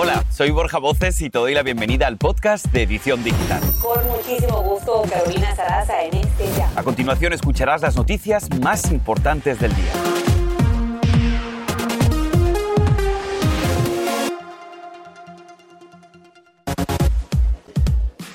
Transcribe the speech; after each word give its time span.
Hola, 0.00 0.24
soy 0.30 0.52
Borja 0.52 0.78
Voces 0.78 1.20
y 1.22 1.28
te 1.28 1.40
doy 1.40 1.54
la 1.54 1.64
bienvenida 1.64 2.06
al 2.06 2.18
podcast 2.18 2.66
de 2.66 2.84
Edición 2.84 3.24
Digital. 3.24 3.60
Con 3.82 4.06
muchísimo 4.06 4.62
gusto, 4.62 5.02
Carolina 5.10 5.56
Sarasa 5.56 6.04
en 6.04 6.18
este 6.18 6.46
ya. 6.56 6.70
A 6.76 6.84
continuación 6.84 7.32
escucharás 7.32 7.82
las 7.82 7.96
noticias 7.96 8.48
más 8.60 8.92
importantes 8.92 9.58
del 9.58 9.74
día. 9.74 9.92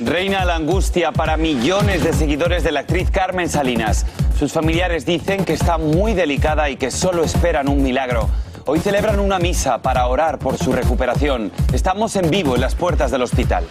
Reina 0.01 0.43
la 0.43 0.55
angustia 0.55 1.13
para 1.13 1.37
millones 1.37 2.03
de 2.03 2.11
seguidores 2.11 2.65
de 2.65 2.73
la 2.73 2.81
actriz 2.81 3.09
Carmen 3.09 3.47
Salinas. 3.47 4.05
Sus 4.37 4.51
familiares 4.51 5.05
dicen 5.05 5.45
que 5.45 5.53
está 5.53 5.77
muy 5.77 6.13
delicada 6.13 6.69
y 6.69 6.75
que 6.75 6.91
solo 6.91 7.23
esperan 7.23 7.69
un 7.69 7.81
milagro. 7.81 8.27
Hoy 8.65 8.79
celebran 8.79 9.19
una 9.19 9.39
misa 9.39 9.79
para 9.79 10.07
orar 10.07 10.39
por 10.39 10.57
su 10.57 10.71
recuperación. 10.71 11.51
Estamos 11.73 12.15
en 12.15 12.29
vivo 12.29 12.55
en 12.55 12.61
las 12.61 12.75
puertas 12.75 13.11
del 13.11 13.21
hospital. 13.21 13.65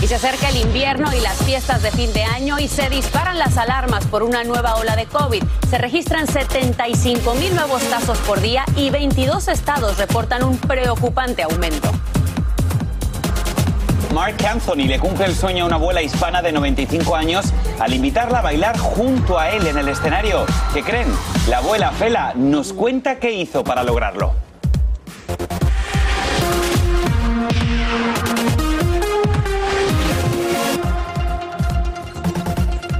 Y 0.00 0.06
se 0.06 0.14
acerca 0.14 0.50
el 0.50 0.58
invierno 0.58 1.12
y 1.12 1.20
las 1.20 1.36
fiestas 1.38 1.82
de 1.82 1.90
fin 1.90 2.12
de 2.12 2.22
año 2.22 2.60
y 2.60 2.68
se 2.68 2.88
disparan 2.90 3.40
las 3.40 3.56
alarmas 3.56 4.06
por 4.06 4.22
una 4.22 4.44
nueva 4.44 4.76
ola 4.76 4.94
de 4.94 5.06
COVID. 5.06 5.42
Se 5.68 5.78
registran 5.78 6.28
75 6.28 7.34
mil 7.34 7.52
nuevos 7.56 7.82
casos 7.84 8.18
por 8.18 8.40
día 8.40 8.64
y 8.76 8.90
22 8.90 9.48
estados 9.48 9.98
reportan 9.98 10.44
un 10.44 10.56
preocupante 10.58 11.42
aumento. 11.42 11.90
Mark 14.18 14.44
Anthony 14.44 14.88
le 14.88 14.98
cumple 14.98 15.26
el 15.26 15.34
sueño 15.36 15.62
a 15.62 15.66
una 15.68 15.76
abuela 15.76 16.02
hispana 16.02 16.42
de 16.42 16.50
95 16.50 17.14
años 17.14 17.52
al 17.78 17.94
invitarla 17.94 18.40
a 18.40 18.42
bailar 18.42 18.76
junto 18.76 19.38
a 19.38 19.50
él 19.50 19.64
en 19.68 19.78
el 19.78 19.86
escenario. 19.86 20.44
¿Qué 20.74 20.82
creen? 20.82 21.06
La 21.48 21.58
abuela 21.58 21.92
Fela 21.92 22.32
nos 22.34 22.72
cuenta 22.72 23.20
qué 23.20 23.30
hizo 23.30 23.62
para 23.62 23.84
lograrlo. 23.84 24.47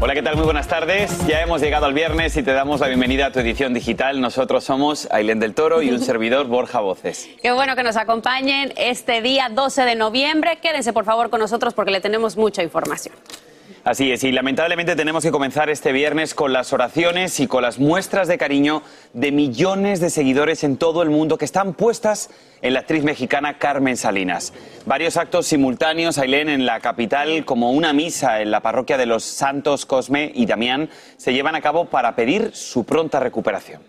Hola, 0.09 0.15
¿qué 0.15 0.23
tal? 0.23 0.37
Muy 0.37 0.47
buenas 0.47 0.69
tardes. 0.69 1.27
Ya 1.27 1.43
hemos 1.43 1.61
llegado 1.61 1.85
al 1.85 1.93
viernes 1.93 2.35
y 2.39 2.43
te 2.43 2.55
damos 2.55 2.81
la 2.81 2.87
bienvenida 2.89 3.27
a 3.27 3.31
tu 3.31 3.41
edición 3.41 3.75
digital. 3.75 4.23
Nosotros 4.23 4.65
somos 4.65 5.07
Ailén 5.11 5.39
del 5.39 5.53
Toro 5.55 5.83
y 5.83 5.91
un 5.91 6.01
servidor 6.01 6.47
Borja 6.47 6.81
Voces. 6.81 7.29
Qué 7.43 7.53
bueno 7.53 7.77
que 7.77 7.83
nos 7.83 7.99
acompañen 7.99 8.73
este 8.79 9.21
día 9.21 9.51
12 9.51 9.83
de 9.83 9.97
noviembre. 9.97 10.61
Quédense 10.63 10.95
por 10.95 11.05
favor 11.05 11.29
con 11.29 11.41
nosotros 11.41 11.75
porque 11.75 11.91
le 11.91 12.01
tenemos 12.01 12.39
mucha 12.39 12.63
información. 12.63 13.15
Así 13.89 14.13
es, 14.13 14.23
y 14.23 14.33
lamentablemente 14.33 14.97
tenemos 14.97 15.25
que 15.25 15.31
comenzar 15.31 15.71
este 15.71 15.93
viernes 15.93 16.35
con 16.35 16.53
las 16.53 16.75
oraciones 16.75 17.41
y 17.41 17.47
con 17.47 17.63
las 17.63 17.79
muestras 17.79 18.29
de 18.29 18.37
cariño 18.37 18.83
de 19.15 19.33
millones 19.33 19.99
de 20.01 20.11
seguidores 20.11 20.63
en 20.63 20.77
todo 20.77 21.03
el 21.03 21.09
mundo 21.09 21.39
que 21.39 21.47
están 21.47 21.73
puestas 21.73 22.29
en 22.61 22.75
la 22.75 22.81
actriz 22.81 23.03
mexicana 23.03 23.57
Carmen 23.57 23.97
Salinas. 23.97 24.53
Varios 24.85 25.17
actos 25.17 25.47
simultáneos, 25.47 26.19
Ailén, 26.19 26.51
en 26.51 26.67
la 26.67 26.81
capital, 26.81 27.47
como 27.47 27.73
una 27.73 27.95
misa 27.95 28.43
en 28.43 28.51
la 28.51 28.61
parroquia 28.61 28.99
de 28.99 29.07
los 29.07 29.25
Santos 29.25 29.87
Cosme 29.87 30.33
y 30.35 30.45
Damián, 30.45 30.91
se 31.17 31.33
llevan 31.33 31.55
a 31.55 31.63
cabo 31.63 31.87
para 31.87 32.15
pedir 32.15 32.51
su 32.53 32.85
pronta 32.85 33.21
recuperación. 33.21 33.81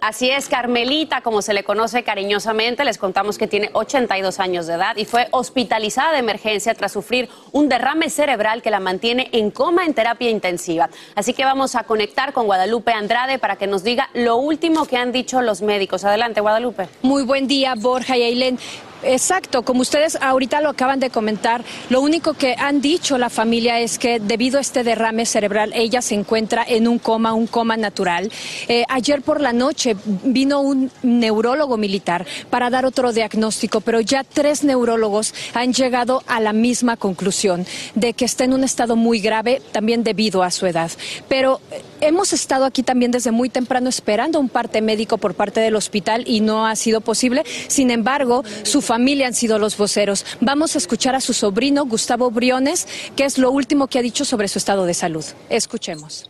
Así 0.00 0.30
es, 0.30 0.48
Carmelita, 0.48 1.20
como 1.22 1.42
se 1.42 1.54
le 1.54 1.64
conoce 1.64 2.02
cariñosamente, 2.02 2.84
les 2.84 2.98
contamos 2.98 3.38
que 3.38 3.46
tiene 3.46 3.70
82 3.72 4.40
años 4.40 4.66
de 4.66 4.74
edad 4.74 4.96
y 4.96 5.04
fue 5.04 5.28
hospitalizada 5.30 6.12
de 6.12 6.18
emergencia 6.18 6.74
tras 6.74 6.92
sufrir 6.92 7.28
un 7.52 7.68
derrame 7.68 8.10
cerebral 8.10 8.62
que 8.62 8.70
la 8.70 8.80
mantiene 8.80 9.28
en 9.32 9.50
coma 9.50 9.84
en 9.84 9.94
terapia 9.94 10.30
intensiva. 10.30 10.90
Así 11.14 11.32
que 11.32 11.44
vamos 11.44 11.74
a 11.74 11.84
conectar 11.84 12.32
con 12.32 12.46
Guadalupe 12.46 12.92
Andrade 12.92 13.38
para 13.38 13.56
que 13.56 13.66
nos 13.66 13.84
diga 13.84 14.10
lo 14.14 14.36
último 14.36 14.86
que 14.86 14.96
han 14.96 15.12
dicho 15.12 15.40
los 15.42 15.62
médicos. 15.62 16.04
Adelante, 16.04 16.40
Guadalupe. 16.40 16.88
Muy 17.02 17.22
buen 17.22 17.46
día, 17.46 17.74
Borja 17.76 18.16
y 18.16 18.22
Ailén. 18.22 18.58
Exacto, 19.06 19.62
como 19.62 19.82
ustedes 19.82 20.16
ahorita 20.20 20.62
lo 20.62 20.70
acaban 20.70 20.98
de 20.98 21.10
comentar, 21.10 21.62
lo 21.90 22.00
único 22.00 22.32
que 22.32 22.56
han 22.58 22.80
dicho 22.80 23.18
la 23.18 23.28
familia 23.28 23.80
es 23.80 23.98
que 23.98 24.18
debido 24.18 24.56
a 24.56 24.62
este 24.62 24.82
derrame 24.82 25.26
cerebral 25.26 25.72
ella 25.74 26.00
se 26.00 26.14
encuentra 26.14 26.64
en 26.66 26.88
un 26.88 26.98
coma, 26.98 27.34
un 27.34 27.46
coma 27.46 27.76
natural. 27.76 28.32
Eh, 28.66 28.84
ayer 28.88 29.20
por 29.20 29.42
la 29.42 29.52
noche 29.52 29.83
vino 30.24 30.60
un 30.60 30.90
neurólogo 31.02 31.76
militar 31.76 32.26
para 32.50 32.70
dar 32.70 32.86
otro 32.86 33.12
diagnóstico, 33.12 33.80
pero 33.80 34.00
ya 34.00 34.24
tres 34.24 34.64
neurólogos 34.64 35.34
han 35.52 35.72
llegado 35.72 36.22
a 36.26 36.40
la 36.40 36.52
misma 36.52 36.96
conclusión 36.96 37.66
de 37.94 38.14
que 38.14 38.24
está 38.24 38.44
en 38.44 38.54
un 38.54 38.64
estado 38.64 38.96
muy 38.96 39.20
grave 39.20 39.60
también 39.72 40.04
debido 40.04 40.42
a 40.42 40.50
su 40.50 40.66
edad. 40.66 40.90
Pero 41.28 41.60
eh, 41.70 41.82
hemos 42.00 42.32
estado 42.32 42.64
aquí 42.64 42.82
también 42.82 43.10
desde 43.10 43.30
muy 43.30 43.48
temprano 43.48 43.88
esperando 43.88 44.40
un 44.40 44.48
parte 44.48 44.80
médico 44.82 45.18
por 45.18 45.34
parte 45.34 45.60
del 45.60 45.76
hospital 45.76 46.24
y 46.26 46.40
no 46.40 46.66
ha 46.66 46.76
sido 46.76 47.00
posible. 47.00 47.44
Sin 47.68 47.90
embargo, 47.90 48.44
su 48.62 48.80
familia 48.80 49.26
han 49.26 49.34
sido 49.34 49.58
los 49.58 49.76
voceros. 49.76 50.24
Vamos 50.40 50.74
a 50.74 50.78
escuchar 50.78 51.14
a 51.14 51.20
su 51.20 51.32
sobrino, 51.32 51.84
Gustavo 51.86 52.30
Briones, 52.30 52.86
que 53.16 53.24
es 53.24 53.38
lo 53.38 53.50
último 53.50 53.86
que 53.86 53.98
ha 53.98 54.02
dicho 54.02 54.24
sobre 54.24 54.48
su 54.48 54.58
estado 54.58 54.86
de 54.86 54.94
salud. 54.94 55.24
Escuchemos. 55.48 56.28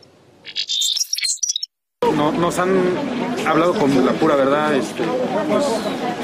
No, 2.13 2.31
nos 2.31 2.59
han 2.59 2.69
hablado 3.47 3.73
con 3.73 4.05
la 4.05 4.13
pura 4.13 4.35
verdad, 4.35 4.73
este, 4.75 5.03
pues, 5.49 5.65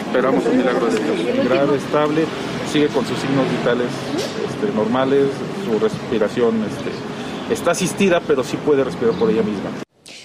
esperamos 0.06 0.46
un 0.46 0.58
milagro 0.58 0.88
de 0.88 1.00
Dios. 1.00 1.46
Grave, 1.46 1.78
estable, 1.78 2.26
sigue 2.72 2.88
con 2.88 3.06
sus 3.06 3.18
signos 3.20 3.50
vitales 3.50 3.88
este, 4.50 4.76
normales, 4.76 5.28
su 5.66 5.80
respiración 5.80 6.64
este, 6.64 7.54
está 7.54 7.72
asistida, 7.72 8.22
pero 8.26 8.44
sí 8.44 8.58
puede 8.58 8.84
respirar 8.84 9.14
por 9.16 9.30
ella 9.30 9.44
misma. 9.44 9.70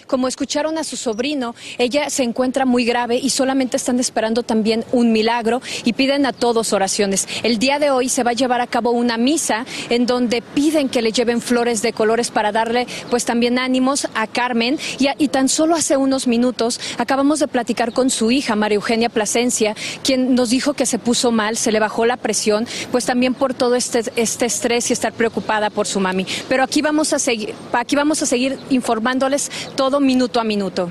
Como 0.06 0.28
escucharon 0.28 0.78
a 0.78 0.84
su 0.84 0.96
sobrino, 0.96 1.54
ella 1.78 2.10
se 2.10 2.22
encuentra 2.22 2.64
muy 2.64 2.84
grave 2.84 3.16
y 3.16 3.30
solamente 3.30 3.76
están 3.76 3.98
esperando 3.98 4.42
también 4.42 4.84
un 4.92 5.12
milagro 5.12 5.60
y 5.84 5.94
piden 5.94 6.26
a 6.26 6.32
todos 6.32 6.72
oraciones. 6.72 7.26
El 7.42 7.58
día 7.58 7.78
de 7.78 7.90
hoy 7.90 8.08
se 8.08 8.22
va 8.22 8.30
a 8.30 8.34
llevar 8.34 8.60
a 8.60 8.66
cabo 8.66 8.90
una 8.90 9.16
misa 9.16 9.66
en 9.90 10.06
donde 10.06 10.42
piden 10.42 10.88
que 10.88 11.02
le 11.02 11.12
lleven 11.12 11.40
flores 11.40 11.82
de 11.82 11.92
colores 11.92 12.30
para 12.30 12.52
darle 12.52 12.86
pues 13.10 13.24
también 13.24 13.58
ánimos 13.58 14.08
a 14.14 14.26
Carmen 14.26 14.78
y, 14.98 15.08
y 15.18 15.28
tan 15.28 15.48
solo 15.48 15.74
hace 15.74 15.96
unos 15.96 16.26
minutos 16.26 16.80
acabamos 16.98 17.40
de 17.40 17.48
platicar 17.48 17.92
con 17.92 18.10
su 18.10 18.30
hija 18.30 18.56
María 18.56 18.76
Eugenia 18.76 19.08
Plasencia, 19.08 19.74
quien 20.04 20.34
nos 20.34 20.50
dijo 20.50 20.74
que 20.74 20.86
se 20.86 20.98
puso 20.98 21.32
mal, 21.32 21.56
se 21.56 21.72
le 21.72 21.80
bajó 21.80 22.06
la 22.06 22.16
presión, 22.16 22.66
pues 22.92 23.06
también 23.06 23.34
por 23.34 23.54
todo 23.54 23.74
este, 23.74 24.04
este 24.16 24.46
estrés 24.46 24.90
y 24.90 24.92
estar 24.92 25.12
preocupada 25.12 25.70
por 25.70 25.86
su 25.86 26.00
mami. 26.00 26.26
Pero 26.48 26.62
aquí 26.62 26.82
vamos 26.82 27.12
a 27.12 27.18
seguir, 27.18 27.54
aquí 27.72 27.96
vamos 27.96 28.22
a 28.22 28.26
seguir 28.26 28.58
informándoles 28.70 29.50
todo 29.76 29.95
minuto 30.00 30.40
a 30.40 30.44
minuto. 30.44 30.88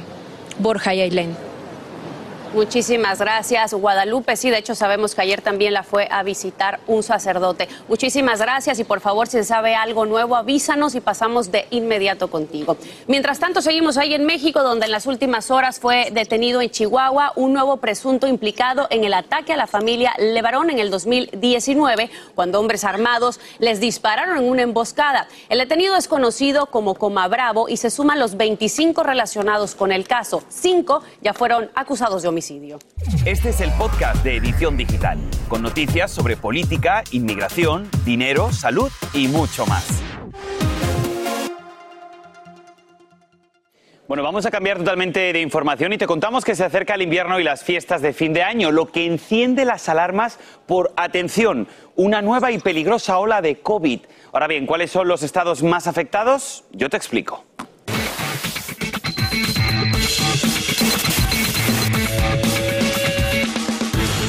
Borja 0.59 0.93
y 0.93 1.01
Ailén. 1.01 1.44
Muchísimas 2.55 3.19
gracias, 3.19 3.73
Guadalupe. 3.73 4.38
Sí, 4.38 4.49
de 4.49 4.59
hecho 4.59 4.75
sabemos 4.75 5.13
que 5.13 5.19
ayer 5.19 5.41
también 5.41 5.73
la 5.73 5.83
fue 5.83 6.07
a 6.09 6.23
visitar 6.23 6.79
un 6.88 7.03
sacerdote. 7.03 7.67
Muchísimas 7.89 8.39
gracias 8.39 8.79
y 8.79 8.85
por 8.85 9.01
favor, 9.01 9.27
si 9.27 9.39
se 9.39 9.43
sabe 9.43 9.75
algo 9.75 10.05
nuevo, 10.05 10.38
avísanos 10.38 10.95
y 10.95 11.01
pasamos 11.01 11.51
de 11.51 11.67
inmediato 11.71 12.29
contigo. 12.29 12.77
Mientras 13.07 13.39
tanto, 13.39 13.61
seguimos 13.61 13.97
ahí 13.97 14.13
en 14.13 14.23
México, 14.25 14.63
donde 14.63 14.85
en 14.85 14.94
las 14.94 15.05
últimas 15.05 15.51
horas 15.51 15.81
fue 15.81 16.11
detenido 16.13 16.61
en 16.61 16.69
Chihuahua 16.69 17.33
un 17.35 17.51
nuevo 17.51 17.75
presunto 17.75 18.25
implicado 18.25 18.88
en 18.89 19.03
el 19.03 19.13
ataque 19.13 19.51
a 19.51 19.57
la 19.57 19.67
familia 19.67 20.13
Levarón 20.17 20.69
en 20.69 20.79
el 20.79 20.89
2019, 20.89 22.09
cuando 22.35 22.61
hombres 22.61 22.85
armados 22.85 23.41
les 23.59 23.81
dispararon 23.81 24.38
en 24.38 24.49
una 24.49 24.61
emboscada. 24.61 25.27
El 25.49 25.57
detenido 25.57 25.97
es 25.97 26.07
conocido 26.07 26.67
como 26.67 26.95
Coma 26.95 27.27
Bravo 27.27 27.67
y 27.67 27.75
se 27.75 27.89
suman 27.89 28.17
los 28.17 28.38
25 28.38 29.03
relacionados 29.03 29.75
con 29.75 29.91
el 29.91 30.07
caso. 30.07 30.41
Cinco 30.47 31.03
ya 31.21 31.33
fueron 31.33 31.69
acusados 31.75 32.21
de 32.21 32.29
homicidio. 32.29 32.44
Este 33.25 33.50
es 33.50 33.59
el 33.59 33.72
podcast 33.72 34.23
de 34.23 34.35
Edición 34.35 34.78
Digital, 34.78 35.17
con 35.47 35.63
noticias 35.63 36.11
sobre 36.11 36.38
política, 36.38 37.03
inmigración, 37.09 37.89
dinero, 38.06 38.51
salud 38.51 38.91
y 39.13 39.28
mucho 39.28 39.66
más. 39.66 40.03
Bueno, 44.07 44.22
vamos 44.22 44.45
a 44.45 44.51
cambiar 44.51 44.78
totalmente 44.78 45.33
de 45.33 45.41
información 45.41 45.94
y 45.94 45.97
te 45.97 46.06
contamos 46.06 46.45
que 46.45 46.53
se 46.53 46.63
acerca 46.63 46.94
el 46.94 47.01
invierno 47.01 47.39
y 47.39 47.44
las 47.44 47.63
fiestas 47.63 48.03
de 48.03 48.13
fin 48.13 48.31
de 48.31 48.44
año, 48.44 48.72
lo 48.72 48.91
que 48.91 49.07
enciende 49.07 49.66
las 49.66 49.89
alarmas 49.89 50.38
por, 50.67 50.94
atención, 50.97 51.68
una 51.95 52.21
nueva 52.21 52.51
y 52.51 52.59
peligrosa 52.59 53.18
ola 53.18 53.42
de 53.42 53.59
COVID. 53.59 54.01
Ahora 54.33 54.45
bien, 54.45 54.68
¿cuáles 54.68 54.92
son 54.92 55.07
los 55.07 55.24
estados 55.24 55.63
más 55.63 55.88
afectados? 55.88 56.63
Yo 56.71 56.92
te 56.92 56.97
explico. 56.97 57.44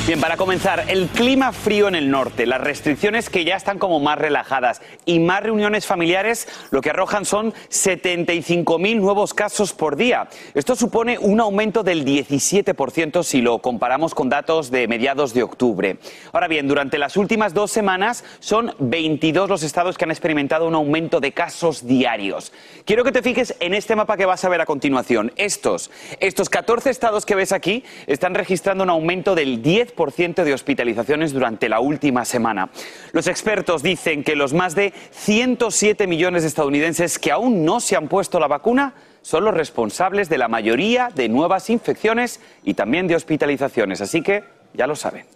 Bien, 0.07 0.21
para 0.21 0.37
comenzar, 0.37 0.85
el 0.87 1.09
clima 1.09 1.51
frío 1.51 1.89
en 1.89 1.97
el 1.97 2.13
norte, 2.13 2.47
las 2.47 2.61
restricciones 2.61 3.29
que 3.29 3.45
ya 3.45 3.57
están 3.57 3.81
como 3.81 3.99
más 3.99 4.17
relajadas 4.17 4.81
y 5.05 5.19
más 5.19 5.43
reuniones 5.43 5.85
familiares, 5.85 6.47
lo 6.71 6.81
que 6.81 6.91
arrojan 6.91 7.25
son 7.25 7.53
75.000 7.71 9.01
nuevos 9.01 9.35
casos 9.35 9.73
por 9.73 9.97
día. 9.97 10.29
Esto 10.55 10.77
supone 10.77 11.19
un 11.19 11.41
aumento 11.41 11.83
del 11.83 12.05
17% 12.05 13.25
si 13.25 13.41
lo 13.41 13.59
comparamos 13.59 14.15
con 14.15 14.29
datos 14.29 14.71
de 14.71 14.87
mediados 14.87 15.35
de 15.35 15.43
octubre. 15.43 15.99
Ahora 16.33 16.47
bien, 16.47 16.69
durante 16.69 16.99
las 16.99 17.17
últimas 17.17 17.53
dos 17.53 17.73
semanas 17.73 18.23
son 18.39 18.77
22 18.79 19.49
los 19.49 19.65
estados 19.65 19.99
que 19.99 20.05
han 20.05 20.13
experimentado 20.13 20.69
un 20.69 20.77
aumento 20.77 21.19
de 21.19 21.33
casos 21.33 21.85
diarios. 21.85 22.53
Quiero 22.85 23.03
que 23.03 23.11
te 23.11 23.23
fijes 23.23 23.57
en 23.59 23.75
este 23.75 23.97
mapa 23.97 24.17
que 24.17 24.25
vas 24.25 24.45
a 24.45 24.49
ver 24.49 24.61
a 24.61 24.67
continuación. 24.67 25.33
Estos, 25.35 25.91
estos 26.21 26.49
14 26.49 26.91
estados 26.91 27.27
que 27.27 27.35
ves 27.35 27.51
aquí 27.51 27.83
están 28.07 28.37
registrando 28.37 28.85
un 28.85 28.91
aumento 28.91 29.35
del 29.35 29.61
10% 29.65 29.96
10% 29.97 30.45
de 30.45 30.55
hospitalizaciones 30.55 31.33
durante 31.33 31.69
la 31.69 31.81
última 31.81 32.25
semana. 32.25 32.71
Los 33.13 33.27
expertos 33.27 33.83
dicen 33.83 34.23
que 34.23 34.37
los 34.37 34.53
más 34.53 34.75
de 34.75 34.93
107 35.11 36.07
millones 36.07 36.43
de 36.43 36.49
estadounidenses 36.49 37.19
que 37.19 37.33
aún 37.33 37.65
no 37.65 37.81
se 37.81 37.97
han 37.97 38.09
puesto 38.09 38.39
la 38.39 38.49
vacuna 38.49 38.95
son 39.23 39.45
los 39.45 39.55
responsables 39.55 40.29
de 40.29 40.39
la 40.39 40.49
mayoría 40.49 41.11
de 41.15 41.29
nuevas 41.29 41.69
infecciones 41.71 42.41
y 42.63 42.75
también 42.75 43.09
de 43.09 43.17
hospitalizaciones. 43.17 44.01
Así 44.01 44.23
que 44.23 44.45
ya 44.75 44.87
lo 44.87 44.95
saben. 44.95 45.36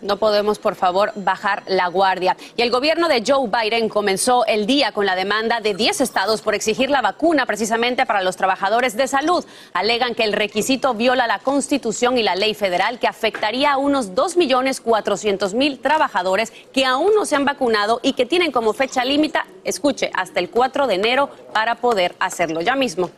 No 0.00 0.16
podemos, 0.16 0.58
por 0.58 0.74
favor, 0.74 1.12
bajar 1.16 1.62
la 1.66 1.88
guardia. 1.88 2.36
Y 2.56 2.62
el 2.62 2.70
gobierno 2.70 3.08
de 3.08 3.22
Joe 3.26 3.48
Biden 3.48 3.88
comenzó 3.88 4.46
el 4.46 4.66
día 4.66 4.92
con 4.92 5.06
la 5.06 5.16
demanda 5.16 5.60
de 5.60 5.74
10 5.74 6.00
estados 6.00 6.40
por 6.40 6.54
exigir 6.54 6.90
la 6.90 7.02
vacuna 7.02 7.46
precisamente 7.46 8.06
para 8.06 8.22
los 8.22 8.36
trabajadores 8.36 8.96
de 8.96 9.08
salud. 9.08 9.44
Alegan 9.72 10.14
que 10.14 10.24
el 10.24 10.32
requisito 10.32 10.94
viola 10.94 11.26
la 11.26 11.40
Constitución 11.40 12.18
y 12.18 12.22
la 12.22 12.36
ley 12.36 12.54
federal 12.54 12.98
que 12.98 13.06
afectaría 13.08 13.72
a 13.72 13.76
unos 13.78 14.14
2.400.000 14.14 15.80
trabajadores 15.80 16.52
que 16.72 16.84
aún 16.84 17.12
no 17.14 17.26
se 17.26 17.36
han 17.36 17.44
vacunado 17.44 18.00
y 18.02 18.12
que 18.12 18.26
tienen 18.26 18.52
como 18.52 18.72
fecha 18.72 19.04
límite, 19.04 19.40
escuche, 19.64 20.10
hasta 20.14 20.40
el 20.40 20.50
4 20.50 20.86
de 20.86 20.94
enero 20.94 21.30
para 21.52 21.76
poder 21.76 22.14
hacerlo 22.20 22.60
ya 22.60 22.74
mismo. 22.74 23.10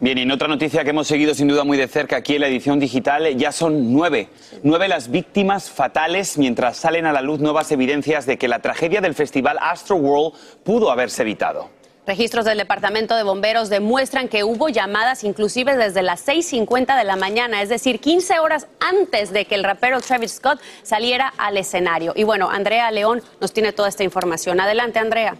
Bien, 0.00 0.16
y 0.16 0.22
en 0.22 0.30
otra 0.30 0.46
noticia 0.46 0.84
que 0.84 0.90
hemos 0.90 1.08
seguido 1.08 1.34
sin 1.34 1.48
duda 1.48 1.64
muy 1.64 1.76
de 1.76 1.88
cerca 1.88 2.18
aquí 2.18 2.36
en 2.36 2.42
la 2.42 2.46
edición 2.46 2.78
digital, 2.78 3.36
ya 3.36 3.50
son 3.50 3.92
nueve, 3.92 4.28
nueve 4.62 4.86
las 4.86 5.10
víctimas 5.10 5.70
fatales 5.70 6.38
mientras 6.38 6.76
salen 6.76 7.04
a 7.04 7.12
la 7.12 7.20
luz 7.20 7.40
nuevas 7.40 7.72
evidencias 7.72 8.24
de 8.24 8.38
que 8.38 8.46
la 8.46 8.60
tragedia 8.60 9.00
del 9.00 9.14
festival 9.14 9.58
Astro 9.60 9.96
World 9.96 10.38
pudo 10.62 10.92
haberse 10.92 11.22
evitado. 11.22 11.70
Registros 12.06 12.44
del 12.44 12.58
Departamento 12.58 13.16
de 13.16 13.24
Bomberos 13.24 13.70
demuestran 13.70 14.28
que 14.28 14.44
hubo 14.44 14.68
llamadas 14.68 15.24
inclusive 15.24 15.76
desde 15.76 16.02
las 16.02 16.28
6.50 16.28 16.96
de 16.96 17.02
la 17.02 17.16
mañana, 17.16 17.60
es 17.60 17.68
decir, 17.68 17.98
15 17.98 18.38
horas 18.38 18.68
antes 18.78 19.32
de 19.32 19.46
que 19.46 19.56
el 19.56 19.64
rapero 19.64 20.00
Travis 20.00 20.34
Scott 20.34 20.60
saliera 20.84 21.34
al 21.38 21.56
escenario. 21.56 22.12
Y 22.14 22.22
bueno, 22.22 22.48
Andrea 22.50 22.88
León 22.92 23.20
nos 23.40 23.52
tiene 23.52 23.72
toda 23.72 23.88
esta 23.88 24.04
información. 24.04 24.60
Adelante, 24.60 25.00
Andrea. 25.00 25.36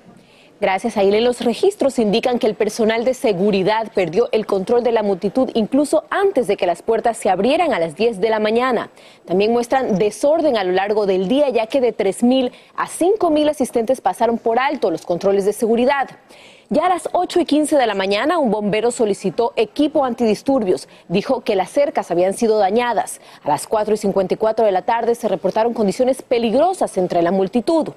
Gracias 0.61 0.97
a 0.97 1.05
los 1.05 1.43
registros 1.43 2.01
indican 2.01 2.41
que 2.41 2.49
el 2.49 2.57
personal 2.57 3.05
de 3.05 3.15
seguridad 3.15 3.93
perdió 3.95 4.29
el 4.33 4.45
control 4.45 4.83
de 4.83 4.91
la 4.91 5.05
multitud 5.05 5.51
incluso 5.55 6.03
antes 6.11 6.49
de 6.49 6.57
que 6.57 6.67
las 6.67 6.83
puertas 6.83 7.17
se 7.17 7.31
abrieran 7.31 7.73
a 7.73 7.79
las 7.79 7.95
10 7.95 8.21
de 8.21 8.29
la 8.29 8.41
mañana. 8.41 8.91
También 9.25 9.53
muestran 9.53 9.99
desorden 9.99 10.57
a 10.57 10.65
lo 10.65 10.73
largo 10.73 11.07
del 11.07 11.29
día, 11.29 11.49
ya 11.49 11.69
que 11.69 11.81
de 11.81 11.97
3.000 11.97 12.51
a 12.75 12.89
5.000 12.89 13.51
asistentes 13.51 14.01
pasaron 14.01 14.37
por 14.37 14.59
alto 14.59 14.91
los 14.91 15.07
controles 15.07 15.45
de 15.45 15.53
seguridad. 15.53 16.09
Ya 16.71 16.87
a 16.87 16.89
las 16.89 17.09
8 17.13 17.39
y 17.39 17.45
15 17.45 17.77
de 17.77 17.87
la 17.87 17.95
mañana, 17.95 18.39
un 18.39 18.51
bombero 18.51 18.91
solicitó 18.91 19.53
equipo 19.55 20.05
antidisturbios. 20.05 20.89
Dijo 21.07 21.43
que 21.43 21.55
las 21.55 21.71
cercas 21.71 22.11
habían 22.11 22.35
sido 22.35 22.59
dañadas. 22.59 23.21
A 23.45 23.49
las 23.49 23.69
4 23.69 23.95
y 23.95 23.97
54 23.97 24.67
de 24.67 24.73
la 24.73 24.83
tarde 24.83 25.15
se 25.15 25.29
reportaron 25.29 25.73
condiciones 25.73 26.21
peligrosas 26.23 26.99
entre 26.99 27.23
la 27.23 27.31
multitud. 27.31 27.91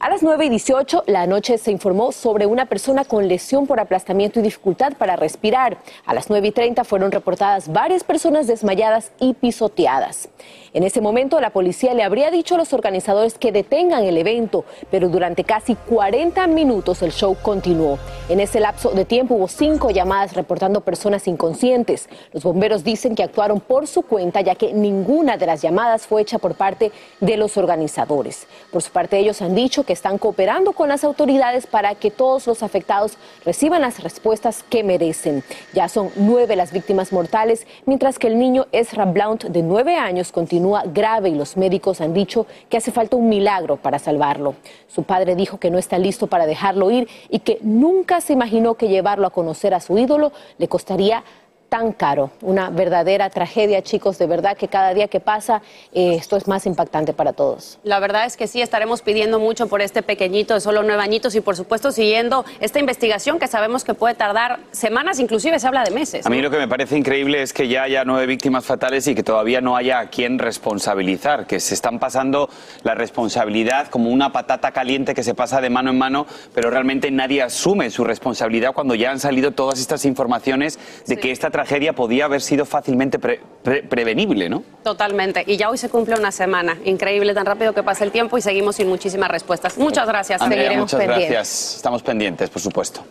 A 0.00 0.08
las 0.08 0.22
9 0.22 0.44
y 0.44 0.48
18 0.48 1.02
la 1.08 1.26
noche 1.26 1.58
se 1.58 1.72
informó 1.72 2.12
sobre 2.12 2.46
una 2.46 2.66
persona 2.66 3.04
con 3.04 3.26
lesión 3.26 3.66
por 3.66 3.80
aplastamiento 3.80 4.38
y 4.38 4.44
dificultad 4.44 4.92
para 4.92 5.16
respirar. 5.16 5.78
A 6.06 6.14
las 6.14 6.30
9 6.30 6.46
y 6.46 6.52
30 6.52 6.84
fueron 6.84 7.10
reportadas 7.10 7.72
varias 7.72 8.04
personas 8.04 8.46
desmayadas 8.46 9.10
y 9.18 9.34
pisoteadas. 9.34 10.28
En 10.74 10.82
ese 10.82 11.00
momento 11.00 11.40
la 11.40 11.50
policía 11.50 11.94
le 11.94 12.02
habría 12.02 12.30
dicho 12.30 12.54
a 12.54 12.58
los 12.58 12.72
organizadores 12.72 13.38
que 13.38 13.52
detengan 13.52 14.04
el 14.04 14.18
evento, 14.18 14.64
pero 14.90 15.08
durante 15.08 15.44
casi 15.44 15.74
40 15.74 16.46
minutos 16.48 17.02
el 17.02 17.12
show 17.12 17.36
continuó. 17.40 17.98
En 18.28 18.40
ese 18.40 18.60
lapso 18.60 18.90
de 18.90 19.04
tiempo 19.06 19.34
hubo 19.34 19.48
cinco 19.48 19.90
llamadas 19.90 20.34
reportando 20.34 20.82
personas 20.82 21.26
inconscientes. 21.26 22.08
Los 22.32 22.42
bomberos 22.42 22.84
dicen 22.84 23.14
que 23.14 23.22
actuaron 23.22 23.60
por 23.60 23.86
su 23.86 24.02
cuenta 24.02 24.42
ya 24.42 24.54
que 24.54 24.74
ninguna 24.74 25.38
de 25.38 25.46
las 25.46 25.62
llamadas 25.62 26.06
fue 26.06 26.22
hecha 26.22 26.38
por 26.38 26.54
parte 26.54 26.92
de 27.20 27.36
los 27.38 27.56
organizadores. 27.56 28.46
Por 28.70 28.82
su 28.82 28.90
parte 28.90 29.18
ellos 29.18 29.40
han 29.40 29.54
dicho 29.54 29.84
que 29.84 29.94
están 29.94 30.18
cooperando 30.18 30.72
con 30.72 30.88
las 30.90 31.04
autoridades 31.04 31.66
para 31.66 31.94
que 31.94 32.10
todos 32.10 32.46
los 32.46 32.62
afectados 32.62 33.16
reciban 33.44 33.80
las 33.80 34.02
respuestas 34.02 34.62
que 34.68 34.84
merecen. 34.84 35.42
Ya 35.72 35.88
son 35.88 36.10
nueve 36.16 36.56
las 36.56 36.72
víctimas 36.72 37.12
mortales, 37.12 37.66
mientras 37.86 38.18
que 38.18 38.26
el 38.26 38.38
niño 38.38 38.66
Ezra 38.72 39.06
Blount 39.06 39.44
de 39.44 39.62
nueve 39.62 39.96
años 39.96 40.30
continúa 40.32 40.58
grave 40.86 41.28
y 41.28 41.34
los 41.34 41.56
médicos 41.56 42.00
han 42.00 42.14
dicho 42.14 42.46
que 42.68 42.76
hace 42.76 42.90
falta 42.90 43.16
un 43.16 43.28
milagro 43.28 43.76
para 43.76 43.98
salvarlo. 43.98 44.54
Su 44.86 45.02
padre 45.02 45.34
dijo 45.34 45.58
que 45.58 45.70
no 45.70 45.78
está 45.78 45.98
listo 45.98 46.26
para 46.26 46.46
dejarlo 46.46 46.90
ir 46.90 47.08
y 47.28 47.40
que 47.40 47.58
nunca 47.62 48.20
se 48.20 48.32
imaginó 48.32 48.74
que 48.74 48.88
llevarlo 48.88 49.26
a 49.26 49.30
conocer 49.30 49.74
a 49.74 49.80
su 49.80 49.98
ídolo 49.98 50.32
le 50.58 50.68
costaría 50.68 51.24
tan 51.68 51.92
caro. 51.92 52.30
Una 52.40 52.70
verdadera 52.70 53.30
tragedia, 53.30 53.82
chicos, 53.82 54.18
de 54.18 54.26
verdad 54.26 54.56
que 54.56 54.68
cada 54.68 54.94
día 54.94 55.08
que 55.08 55.20
pasa 55.20 55.62
eh, 55.92 56.14
esto 56.14 56.36
es 56.36 56.48
más 56.48 56.66
impactante 56.66 57.12
para 57.12 57.32
todos. 57.32 57.78
La 57.82 58.00
verdad 58.00 58.24
es 58.24 58.36
que 58.36 58.46
sí, 58.46 58.62
estaremos 58.62 59.02
pidiendo 59.02 59.38
mucho 59.38 59.68
por 59.68 59.82
este 59.82 60.02
pequeñito 60.02 60.54
de 60.54 60.60
solo 60.60 60.82
nueve 60.82 61.02
añitos 61.02 61.34
y 61.34 61.40
por 61.40 61.56
supuesto 61.56 61.92
siguiendo 61.92 62.44
esta 62.60 62.78
investigación 62.78 63.38
que 63.38 63.46
sabemos 63.46 63.84
que 63.84 63.94
puede 63.94 64.14
tardar 64.14 64.60
semanas, 64.70 65.20
inclusive 65.20 65.58
se 65.58 65.66
habla 65.66 65.84
de 65.84 65.90
meses. 65.90 66.26
A 66.26 66.30
mí 66.30 66.40
lo 66.40 66.50
que 66.50 66.58
me 66.58 66.68
parece 66.68 66.96
increíble 66.96 67.42
es 67.42 67.52
que 67.52 67.68
ya 67.68 67.82
haya 67.82 68.04
nueve 68.04 68.26
víctimas 68.26 68.64
fatales 68.64 69.06
y 69.06 69.14
que 69.14 69.22
todavía 69.22 69.60
no 69.60 69.76
haya 69.76 70.00
a 70.00 70.10
quien 70.10 70.38
responsabilizar, 70.38 71.46
que 71.46 71.60
se 71.60 71.74
están 71.74 71.98
pasando 71.98 72.48
la 72.82 72.94
responsabilidad 72.94 73.88
como 73.88 74.10
una 74.10 74.32
patata 74.32 74.72
caliente 74.72 75.14
que 75.14 75.22
se 75.22 75.34
pasa 75.34 75.60
de 75.60 75.70
mano 75.70 75.90
en 75.90 75.98
mano, 75.98 76.26
pero 76.54 76.70
realmente 76.70 77.10
nadie 77.10 77.42
asume 77.42 77.90
su 77.90 78.04
responsabilidad 78.04 78.72
cuando 78.72 78.94
ya 78.94 79.10
han 79.10 79.20
salido 79.20 79.52
todas 79.52 79.80
estas 79.80 80.04
informaciones 80.04 80.78
de 81.06 81.18
que 81.18 81.30
esta 81.30 81.50
tragedia 81.58 81.92
podía 81.92 82.26
haber 82.26 82.40
sido 82.40 82.64
fácilmente 82.64 83.18
prevenible, 83.18 84.48
¿no? 84.48 84.62
Totalmente. 84.84 85.42
Y 85.44 85.56
ya 85.56 85.70
hoy 85.70 85.76
se 85.76 85.88
cumple 85.88 86.14
una 86.14 86.30
semana. 86.30 86.78
Increíble, 86.84 87.34
tan 87.34 87.46
rápido 87.46 87.72
que 87.72 87.82
pasa 87.82 88.04
el 88.04 88.12
tiempo 88.12 88.38
y 88.38 88.42
seguimos 88.42 88.76
sin 88.76 88.88
muchísimas 88.88 89.28
respuestas. 89.28 89.76
Muchas 89.76 90.06
gracias. 90.06 90.40
Seguiremos 90.40 90.92
muchas 90.92 91.00
gracias. 91.00 91.76
Estamos 91.76 92.02
pendientes, 92.04 92.48
por 92.48 92.62
supuesto. 92.62 93.02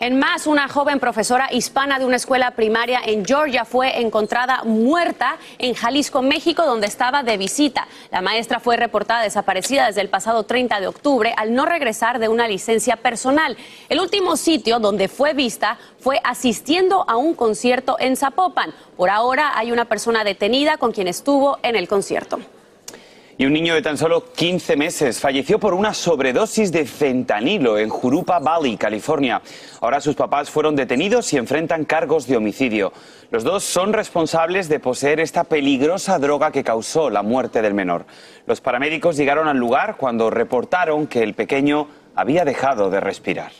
En 0.00 0.16
más, 0.16 0.46
una 0.46 0.68
joven 0.68 1.00
profesora 1.00 1.48
hispana 1.50 1.98
de 1.98 2.04
una 2.04 2.14
escuela 2.14 2.52
primaria 2.52 3.00
en 3.04 3.24
Georgia 3.24 3.64
fue 3.64 4.00
encontrada 4.00 4.62
muerta 4.62 5.38
en 5.58 5.74
Jalisco, 5.74 6.22
México, 6.22 6.64
donde 6.64 6.86
estaba 6.86 7.24
de 7.24 7.36
visita. 7.36 7.88
La 8.12 8.20
maestra 8.20 8.60
fue 8.60 8.76
reportada 8.76 9.24
desaparecida 9.24 9.88
desde 9.88 10.02
el 10.02 10.08
pasado 10.08 10.44
30 10.44 10.78
de 10.78 10.86
octubre 10.86 11.34
al 11.36 11.52
no 11.52 11.66
regresar 11.66 12.20
de 12.20 12.28
una 12.28 12.46
licencia 12.46 12.94
personal. 12.94 13.56
El 13.88 13.98
último 13.98 14.36
sitio 14.36 14.78
donde 14.78 15.08
fue 15.08 15.34
vista 15.34 15.78
fue 15.98 16.20
asistiendo 16.22 17.04
a 17.08 17.16
un 17.16 17.34
concierto 17.34 17.96
en 17.98 18.16
Zapopan. 18.16 18.72
Por 18.96 19.10
ahora 19.10 19.58
hay 19.58 19.72
una 19.72 19.86
persona 19.86 20.22
detenida 20.22 20.76
con 20.76 20.92
quien 20.92 21.08
estuvo 21.08 21.58
en 21.64 21.74
el 21.74 21.88
concierto. 21.88 22.38
Y 23.40 23.46
un 23.46 23.52
niño 23.52 23.74
de 23.74 23.82
tan 23.82 23.96
solo 23.96 24.32
15 24.32 24.76
meses 24.76 25.20
falleció 25.20 25.60
por 25.60 25.72
una 25.72 25.94
sobredosis 25.94 26.72
de 26.72 26.84
fentanilo 26.84 27.78
en 27.78 27.88
Jurupa 27.88 28.40
Valley, 28.40 28.76
California. 28.76 29.40
Ahora 29.80 30.00
sus 30.00 30.16
papás 30.16 30.50
fueron 30.50 30.74
detenidos 30.74 31.32
y 31.32 31.36
enfrentan 31.36 31.84
cargos 31.84 32.26
de 32.26 32.36
homicidio. 32.36 32.92
Los 33.30 33.44
dos 33.44 33.62
son 33.62 33.92
responsables 33.92 34.68
de 34.68 34.80
poseer 34.80 35.20
esta 35.20 35.44
peligrosa 35.44 36.18
droga 36.18 36.50
que 36.50 36.64
causó 36.64 37.10
la 37.10 37.22
muerte 37.22 37.62
del 37.62 37.74
menor. 37.74 38.06
Los 38.44 38.60
paramédicos 38.60 39.16
llegaron 39.16 39.46
al 39.46 39.56
lugar 39.56 39.98
cuando 39.98 40.30
reportaron 40.30 41.06
que 41.06 41.22
el 41.22 41.34
pequeño 41.34 41.86
había 42.16 42.44
dejado 42.44 42.90
de 42.90 42.98
respirar. 42.98 43.52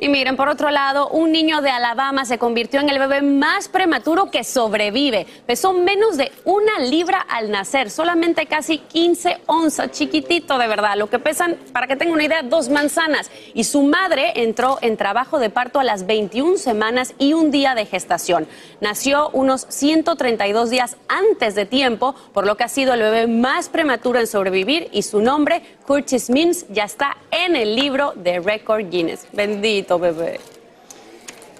Y 0.00 0.08
miren, 0.08 0.36
por 0.36 0.48
otro 0.48 0.70
lado, 0.70 1.08
un 1.08 1.30
niño 1.30 1.60
de 1.60 1.70
Alabama 1.70 2.24
se 2.24 2.36
convirtió 2.36 2.80
en 2.80 2.88
el 2.88 2.98
bebé 2.98 3.22
más 3.22 3.68
prematuro 3.68 4.30
que 4.30 4.42
sobrevive. 4.42 5.26
Pesó 5.46 5.72
menos 5.72 6.16
de 6.16 6.32
una 6.44 6.80
libra 6.80 7.20
al 7.20 7.50
nacer, 7.50 7.90
solamente 7.90 8.46
casi 8.46 8.78
15 8.78 9.38
onzas, 9.46 9.92
chiquitito 9.92 10.58
de 10.58 10.66
verdad, 10.66 10.96
lo 10.96 11.08
que 11.08 11.20
pesan, 11.20 11.56
para 11.72 11.86
que 11.86 11.94
tengan 11.94 12.14
una 12.14 12.24
idea, 12.24 12.42
dos 12.42 12.70
manzanas. 12.70 13.30
Y 13.54 13.64
su 13.64 13.82
madre 13.82 14.32
entró 14.42 14.78
en 14.82 14.96
trabajo 14.96 15.38
de 15.38 15.50
parto 15.50 15.78
a 15.78 15.84
las 15.84 16.06
21 16.06 16.56
semanas 16.56 17.14
y 17.18 17.32
un 17.32 17.52
día 17.52 17.76
de 17.76 17.86
gestación. 17.86 18.48
Nació 18.80 19.30
unos 19.30 19.64
132 19.68 20.70
días 20.70 20.96
antes 21.08 21.54
de 21.54 21.66
tiempo, 21.66 22.16
por 22.32 22.46
lo 22.46 22.56
que 22.56 22.64
ha 22.64 22.68
sido 22.68 22.94
el 22.94 23.00
bebé 23.00 23.28
más 23.28 23.68
prematuro 23.68 24.18
en 24.18 24.26
sobrevivir 24.26 24.88
y 24.92 25.02
su 25.02 25.20
nombre, 25.20 25.62
Curtis 25.86 26.30
Mims, 26.30 26.66
ya 26.68 26.84
está 26.84 27.16
en 27.30 27.54
el 27.54 27.76
libro 27.76 28.12
de 28.16 28.40
Record 28.40 28.90
Guinness. 28.90 29.26
Bendito 29.32 29.83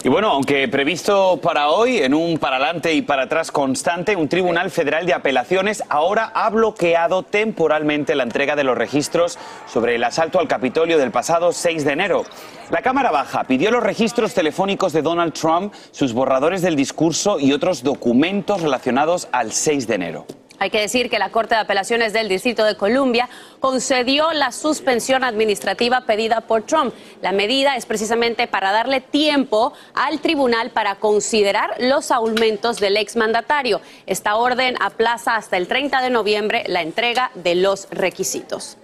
Y 0.04 0.11
bueno, 0.11 0.28
aunque 0.28 0.69
previsto 0.69 1.40
para 1.43 1.71
hoy 1.71 1.97
en 1.97 2.12
un 2.12 2.37
para 2.37 2.57
adelante 2.57 2.93
y 2.93 3.00
para 3.00 3.23
atrás 3.23 3.50
constante, 3.50 4.14
un 4.16 4.28
Tribunal 4.28 4.71
Federal 4.71 5.07
de 5.07 5.14
Apelaciones 5.14 5.83
ahora 5.88 6.31
ha 6.35 6.50
bloqueado 6.50 7.23
temporalmente 7.23 8.14
la 8.14 8.25
entrega 8.25 8.54
de 8.54 8.64
los 8.64 8.76
registros 8.76 9.38
sobre 9.66 9.95
el 9.95 10.04
asalto 10.04 10.38
al 10.40 10.47
Capitolio 10.47 10.99
del 10.99 11.11
pasado 11.11 11.52
6 11.52 11.87
de 11.87 11.93
enero. 11.93 12.25
La 12.71 12.83
Cámara 12.83 13.12
Baja 13.12 13.45
pidió 13.45 13.71
los 13.71 13.83
registros 13.83 14.35
telefónicos 14.35 14.93
de 14.93 15.00
Donald 15.00 15.33
Trump, 15.33 15.73
sus 15.90 16.12
borradores 16.12 16.61
del 16.61 16.76
discurso 16.76 17.40
y 17.40 17.54
otros 17.54 17.83
documentos 17.83 18.61
relacionados 18.61 19.28
al 19.33 19.52
6 19.52 19.87
de 19.87 19.95
enero. 19.95 20.26
Hay 20.58 20.70
que 20.70 20.80
decir 20.80 21.11
que 21.11 21.18
la 21.18 21.30
Corte 21.30 21.54
de 21.54 21.61
Apelaciones 21.61 22.12
del 22.12 22.28
Distrito 22.28 22.64
de 22.64 22.76
Columbia 22.76 23.28
concedió 23.61 24.32
la 24.32 24.52
suspensión 24.52 25.25
administrativa 25.25 26.02
pedida 26.02 26.42
por 26.42 26.62
Trump. 26.62 26.94
La 27.23 27.32
medida 27.32 27.76
es 27.76 27.87
precisamente 27.87 28.46
para 28.46 28.70
darle 28.70 29.00
tiempo 29.00 29.73
al 29.94 30.20
tribunal 30.20 30.70
para 30.70 30.96
considerar 30.96 31.75
los 31.80 32.11
aumentos 32.11 32.78
del 32.78 32.96
exmandatario. 32.96 33.80
Esta 34.06 34.37
orden 34.37 34.76
aplaza 34.80 35.37
hasta 35.37 35.56
el 35.56 35.66
30 35.66 36.00
de 36.02 36.11
noviembre 36.11 36.64
la 36.68 36.82
entrega 36.82 37.30
de 37.34 37.56
los 37.56 37.88
requisitos. 37.90 38.76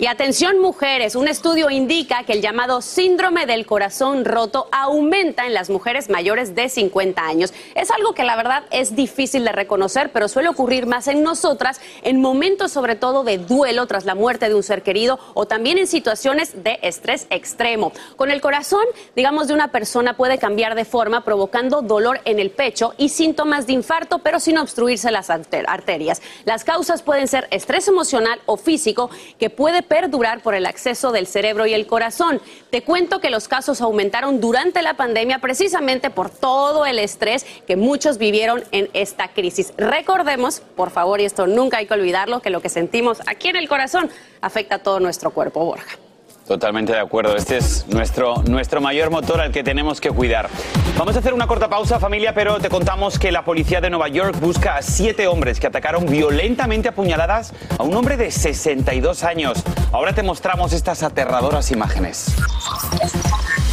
Y 0.00 0.06
atención 0.06 0.60
mujeres, 0.60 1.16
un 1.16 1.26
estudio 1.26 1.70
indica 1.70 2.22
que 2.22 2.32
el 2.32 2.40
llamado 2.40 2.82
síndrome 2.82 3.46
del 3.46 3.66
corazón 3.66 4.24
roto 4.24 4.68
aumenta 4.70 5.44
en 5.44 5.54
las 5.54 5.70
mujeres 5.70 6.08
mayores 6.08 6.54
de 6.54 6.68
50 6.68 7.20
años. 7.20 7.52
Es 7.74 7.90
algo 7.90 8.12
que 8.12 8.22
la 8.22 8.36
verdad 8.36 8.62
es 8.70 8.94
difícil 8.94 9.44
de 9.44 9.50
reconocer, 9.50 10.12
pero 10.12 10.28
suele 10.28 10.50
ocurrir 10.50 10.86
más 10.86 11.08
en 11.08 11.24
nosotras 11.24 11.80
en 12.02 12.20
momentos 12.20 12.70
sobre 12.70 12.94
todo 12.94 13.24
de 13.24 13.38
duelo 13.38 13.88
tras 13.88 14.04
la 14.04 14.14
muerte 14.14 14.48
de 14.48 14.54
un 14.54 14.62
ser 14.62 14.84
querido 14.84 15.18
o 15.34 15.46
también 15.46 15.78
en 15.78 15.88
situaciones 15.88 16.62
de 16.62 16.78
estrés 16.82 17.26
extremo. 17.30 17.90
Con 18.14 18.30
el 18.30 18.40
corazón, 18.40 18.84
digamos, 19.16 19.48
de 19.48 19.54
una 19.54 19.72
persona 19.72 20.16
puede 20.16 20.38
cambiar 20.38 20.76
de 20.76 20.84
forma 20.84 21.24
provocando 21.24 21.82
dolor 21.82 22.20
en 22.24 22.38
el 22.38 22.52
pecho 22.52 22.94
y 22.98 23.08
síntomas 23.08 23.66
de 23.66 23.72
infarto, 23.72 24.20
pero 24.20 24.38
sin 24.38 24.58
obstruirse 24.58 25.10
las 25.10 25.28
arterias. 25.28 26.22
Las 26.44 26.62
causas 26.62 27.02
pueden 27.02 27.26
ser 27.26 27.48
estrés 27.50 27.88
emocional 27.88 28.40
o 28.46 28.56
físico 28.56 29.10
que 29.40 29.50
puede 29.50 29.87
perdurar 29.88 30.40
por 30.40 30.54
el 30.54 30.66
acceso 30.66 31.12
del 31.12 31.26
cerebro 31.26 31.66
y 31.66 31.74
el 31.74 31.86
corazón. 31.86 32.40
Te 32.70 32.82
cuento 32.82 33.20
que 33.20 33.30
los 33.30 33.48
casos 33.48 33.80
aumentaron 33.80 34.40
durante 34.40 34.82
la 34.82 34.94
pandemia 34.94 35.38
precisamente 35.40 36.10
por 36.10 36.30
todo 36.30 36.86
el 36.86 36.98
estrés 36.98 37.44
que 37.66 37.76
muchos 37.76 38.18
vivieron 38.18 38.64
en 38.72 38.88
esta 38.92 39.28
crisis. 39.28 39.72
Recordemos, 39.76 40.60
por 40.76 40.90
favor, 40.90 41.20
y 41.20 41.24
esto 41.24 41.46
nunca 41.46 41.78
hay 41.78 41.86
que 41.86 41.94
olvidarlo, 41.94 42.40
que 42.40 42.50
lo 42.50 42.60
que 42.60 42.68
sentimos 42.68 43.20
aquí 43.26 43.48
en 43.48 43.56
el 43.56 43.68
corazón 43.68 44.10
afecta 44.40 44.76
a 44.76 44.78
todo 44.78 45.00
nuestro 45.00 45.30
cuerpo, 45.30 45.64
Borja. 45.64 46.07
Totalmente 46.48 46.94
de 46.94 46.98
acuerdo. 46.98 47.36
Este 47.36 47.58
es 47.58 47.86
nuestro, 47.88 48.42
nuestro 48.44 48.80
mayor 48.80 49.10
motor 49.10 49.38
al 49.42 49.52
que 49.52 49.62
tenemos 49.62 50.00
que 50.00 50.10
cuidar. 50.10 50.48
Vamos 50.96 51.14
a 51.14 51.18
hacer 51.18 51.34
una 51.34 51.46
corta 51.46 51.68
pausa, 51.68 52.00
familia, 52.00 52.32
pero 52.32 52.58
te 52.58 52.70
contamos 52.70 53.18
que 53.18 53.30
la 53.30 53.44
policía 53.44 53.82
de 53.82 53.90
Nueva 53.90 54.08
York 54.08 54.40
busca 54.40 54.76
a 54.76 54.82
siete 54.82 55.26
hombres 55.26 55.60
que 55.60 55.66
atacaron 55.66 56.06
violentamente 56.06 56.88
a 56.88 56.92
puñaladas 56.92 57.52
a 57.78 57.82
un 57.82 57.94
hombre 57.94 58.16
de 58.16 58.30
62 58.30 59.24
años. 59.24 59.62
Ahora 59.92 60.14
te 60.14 60.22
mostramos 60.22 60.72
estas 60.72 61.02
aterradoras 61.02 61.70
imágenes. 61.70 62.34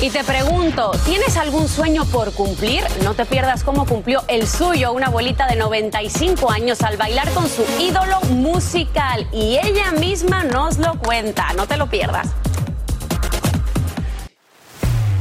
Y 0.01 0.09
te 0.09 0.25
pregunto, 0.25 0.91
¿tienes 1.05 1.37
algún 1.37 1.69
sueño 1.69 2.03
por 2.03 2.33
cumplir? 2.33 2.83
No 3.05 3.13
te 3.13 3.25
pierdas 3.25 3.63
cómo 3.63 3.85
cumplió 3.85 4.21
el 4.27 4.47
suyo 4.47 4.91
una 4.91 5.07
abuelita 5.07 5.47
de 5.47 5.55
95 5.55 6.51
años 6.51 6.81
al 6.81 6.97
bailar 6.97 7.31
con 7.31 7.47
su 7.47 7.63
ídolo 7.79 8.19
musical. 8.31 9.25
Y 9.31 9.57
ella 9.63 9.93
misma 9.93 10.43
nos 10.43 10.77
lo 10.77 10.99
cuenta. 10.99 11.53
No 11.55 11.67
te 11.67 11.77
lo 11.77 11.87
pierdas. 11.87 12.27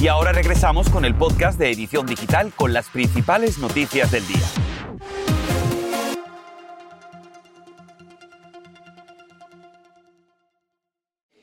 Y 0.05 0.09
ahora 0.09 0.33
regresamos 0.33 0.91
con 0.91 1.07
el 1.07 1.15
podcast 1.15 1.59
de 1.59 1.71
Edición 1.71 2.05
Digital 2.05 2.53
con 2.55 2.75
las 2.75 2.91
principales 2.91 3.57
noticias 3.57 4.11
del 4.11 4.27
día. 4.27 4.47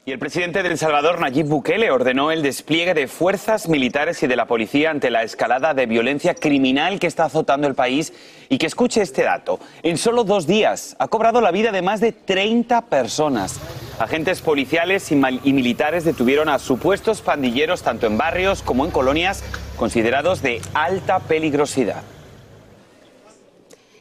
Y 0.06 0.12
el 0.12 0.20
presidente 0.20 0.62
de 0.62 0.70
El 0.70 0.78
Salvador, 0.78 1.20
Nayib 1.20 1.48
Bukele, 1.48 1.90
ordenó 1.90 2.32
el 2.32 2.44
despliegue 2.44 2.94
de 2.94 3.08
fuerzas 3.08 3.68
militares 3.68 4.22
y 4.22 4.28
de 4.28 4.36
la 4.36 4.46
policía 4.46 4.92
ante 4.92 5.10
la 5.10 5.24
escalada 5.24 5.74
de 5.74 5.88
violencia 5.88 6.36
criminal 6.36 7.00
que 7.00 7.08
está 7.08 7.26
azotando 7.26 7.68
el 7.68 7.74
país. 7.74 8.14
Y 8.48 8.60
que 8.60 8.68
escuche 8.68 9.02
este 9.02 9.24
dato. 9.24 9.60
En 9.82 9.98
solo 9.98 10.24
dos 10.24 10.46
días 10.46 10.96
ha 11.00 11.08
cobrado 11.08 11.42
la 11.42 11.50
vida 11.50 11.72
de 11.72 11.82
más 11.82 12.00
de 12.00 12.12
30 12.12 12.82
personas. 12.82 13.60
Agentes 14.02 14.42
policiales 14.42 15.12
y, 15.12 15.16
militares 15.16 16.04
detuvieron 16.04 16.50
a 16.50 16.58
supuestos 16.58 17.22
pandilleros 17.22 17.84
tanto 17.84 18.08
en 18.08 18.18
barrios 18.18 18.64
como 18.64 18.84
en 18.84 18.90
colonias 18.90 19.44
considerados 19.78 20.42
de 20.42 20.60
alta 20.74 21.20
peligrosidad. 21.20 22.02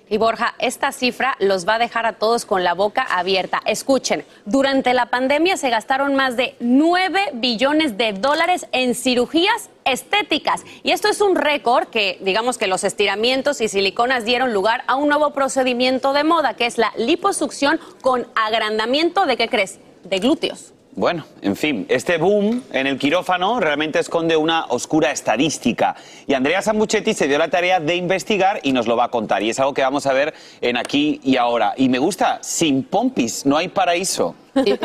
Y 0.08 0.16
Borja, 0.16 0.54
esta 0.58 0.90
cifra 0.92 1.36
los 1.38 1.68
va 1.68 1.74
a 1.74 1.78
dejar 1.78 2.06
a 2.06 2.14
todos 2.14 2.46
con 2.46 2.64
la 2.64 2.72
boca 2.72 3.02
abierta. 3.02 3.60
Escuchen, 3.66 4.24
durante 4.46 4.94
la 4.94 5.06
pandemia 5.06 5.58
se 5.58 5.68
gastaron 5.68 6.16
más 6.16 6.34
de 6.34 6.56
9 6.60 7.32
billones 7.34 7.98
de 7.98 8.14
dólares 8.14 8.66
en 8.72 8.94
cirugías 8.94 9.68
estéticas. 9.84 10.64
Y 10.82 10.92
esto 10.92 11.08
es 11.08 11.20
un 11.20 11.36
récord 11.36 11.88
que, 11.88 12.18
digamos 12.22 12.56
que 12.56 12.68
los 12.68 12.84
estiramientos 12.84 13.60
y 13.60 13.68
siliconas 13.68 14.24
dieron 14.24 14.54
lugar 14.54 14.82
a 14.86 14.96
un 14.96 15.08
nuevo 15.08 15.30
procedimiento 15.34 16.14
de 16.14 16.24
moda, 16.24 16.54
que 16.54 16.64
es 16.64 16.78
la 16.78 16.90
liposucción 16.96 17.78
con 18.00 18.26
agrandamiento 18.34 19.26
de, 19.26 19.36
¿qué 19.36 19.48
crees? 19.48 19.78
De 20.04 20.18
glúteos. 20.18 20.72
Bueno, 20.96 21.24
en 21.40 21.54
fin, 21.54 21.86
este 21.88 22.18
boom 22.18 22.64
en 22.72 22.88
el 22.88 22.98
quirófano 22.98 23.60
realmente 23.60 24.00
esconde 24.00 24.36
una 24.36 24.64
oscura 24.66 25.12
estadística. 25.12 25.94
Y 26.26 26.34
Andrea 26.34 26.60
Sambuchetti 26.62 27.14
se 27.14 27.28
dio 27.28 27.38
la 27.38 27.48
tarea 27.48 27.78
de 27.78 27.94
investigar 27.94 28.58
y 28.64 28.72
nos 28.72 28.88
lo 28.88 28.96
va 28.96 29.04
a 29.04 29.08
contar. 29.08 29.40
Y 29.42 29.50
es 29.50 29.60
algo 29.60 29.72
que 29.72 29.82
vamos 29.82 30.06
a 30.06 30.12
ver 30.12 30.34
en 30.60 30.76
aquí 30.76 31.20
y 31.22 31.36
ahora. 31.36 31.74
Y 31.76 31.88
me 31.88 32.00
gusta, 32.00 32.40
sin 32.42 32.82
pompis 32.82 33.46
no 33.46 33.56
hay 33.56 33.68
paraíso. 33.68 34.34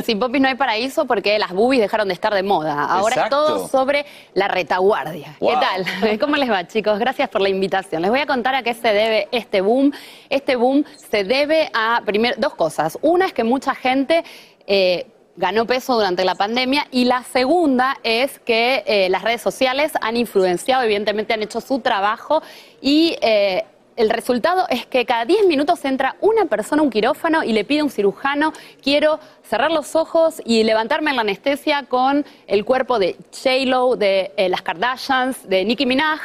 sin 0.05 0.19
pompis 0.19 0.41
no 0.41 0.48
hay 0.48 0.53
paraíso 0.53 1.05
porque 1.05 1.39
las 1.39 1.51
boobies 1.51 1.81
dejaron 1.81 2.07
de 2.07 2.13
estar 2.13 2.36
de 2.36 2.43
moda. 2.43 2.86
Ahora 2.86 3.24
es 3.24 3.29
todo 3.29 3.67
sobre 3.67 4.05
la 4.36 4.48
retaguardia. 4.48 5.36
¿Qué 5.39 5.57
tal? 5.60 6.19
¿Cómo 6.19 6.36
les 6.36 6.51
va, 6.51 6.67
chicos? 6.67 7.00
Gracias 7.00 7.29
por 7.29 7.41
la 7.41 7.50
invitación. 7.50 8.03
Les 8.03 8.12
voy 8.12 8.19
a 8.19 8.27
contar 8.27 8.53
a 8.53 8.62
qué 8.62 8.75
se 8.75 8.89
debe 8.89 9.27
este 9.31 9.62
boom. 9.62 9.91
Este 10.29 10.55
boom 10.55 10.86
se 11.10 11.24
debe 11.24 11.72
a 11.74 12.03
primero, 12.05 12.36
dos 12.38 12.53
cosas. 12.53 13.00
Una 13.01 13.25
es 13.25 13.34
que 13.34 13.43
mucha 13.43 13.74
gente... 13.74 14.24
Eh, 14.67 15.07
ganó 15.38 15.65
peso 15.65 15.95
durante 15.95 16.25
la 16.25 16.36
pandemia. 16.36 16.88
Y 16.91 17.05
la 17.05 17.24
segunda 17.24 17.98
es 18.03 18.39
que 18.39 18.84
eh, 18.86 19.10
las 19.10 19.24
redes 19.24 19.41
sociales 19.41 19.93
han 20.01 20.17
influenciado, 20.17 20.84
evidentemente 20.84 21.34
han 21.34 21.43
hecho 21.43 21.62
su 21.62 21.79
trabajo. 21.79 22.41
Y 22.81 23.17
eh, 23.22 23.65
el 23.95 24.10
resultado 24.10 24.65
es 24.69 24.86
que 24.86 25.05
cada 25.05 25.25
10 25.25 25.48
minutos 25.48 25.84
entra 25.86 26.15
una 26.22 26.45
persona 26.45 26.81
a 26.81 26.84
un 26.84 26.91
quirófano 26.91 27.43
y 27.43 27.53
le 27.53 27.63
pide 27.63 27.79
a 27.79 27.84
un 27.86 27.89
cirujano, 27.89 28.51
quiero 28.81 29.19
cerrar 29.43 29.72
los 29.72 29.95
ojos 29.95 30.41
y 30.45 30.63
levantarme 30.63 31.12
en 31.12 31.15
la 31.15 31.22
anestesia 31.22 31.84
con 31.84 32.25
el 32.48 32.65
cuerpo 32.65 33.00
de 33.00 33.15
J-Lo, 33.31 33.95
de 33.95 34.34
eh, 34.36 34.50
las 34.50 34.62
Kardashians, 34.62 35.48
de 35.48 35.63
Nicki 35.63 35.86
Minaj, 35.86 36.19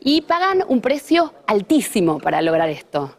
y 0.00 0.20
pagan 0.22 0.62
un 0.68 0.80
precio 0.80 1.32
altísimo 1.46 2.18
para 2.18 2.42
lograr 2.42 2.68
esto. 2.68 3.16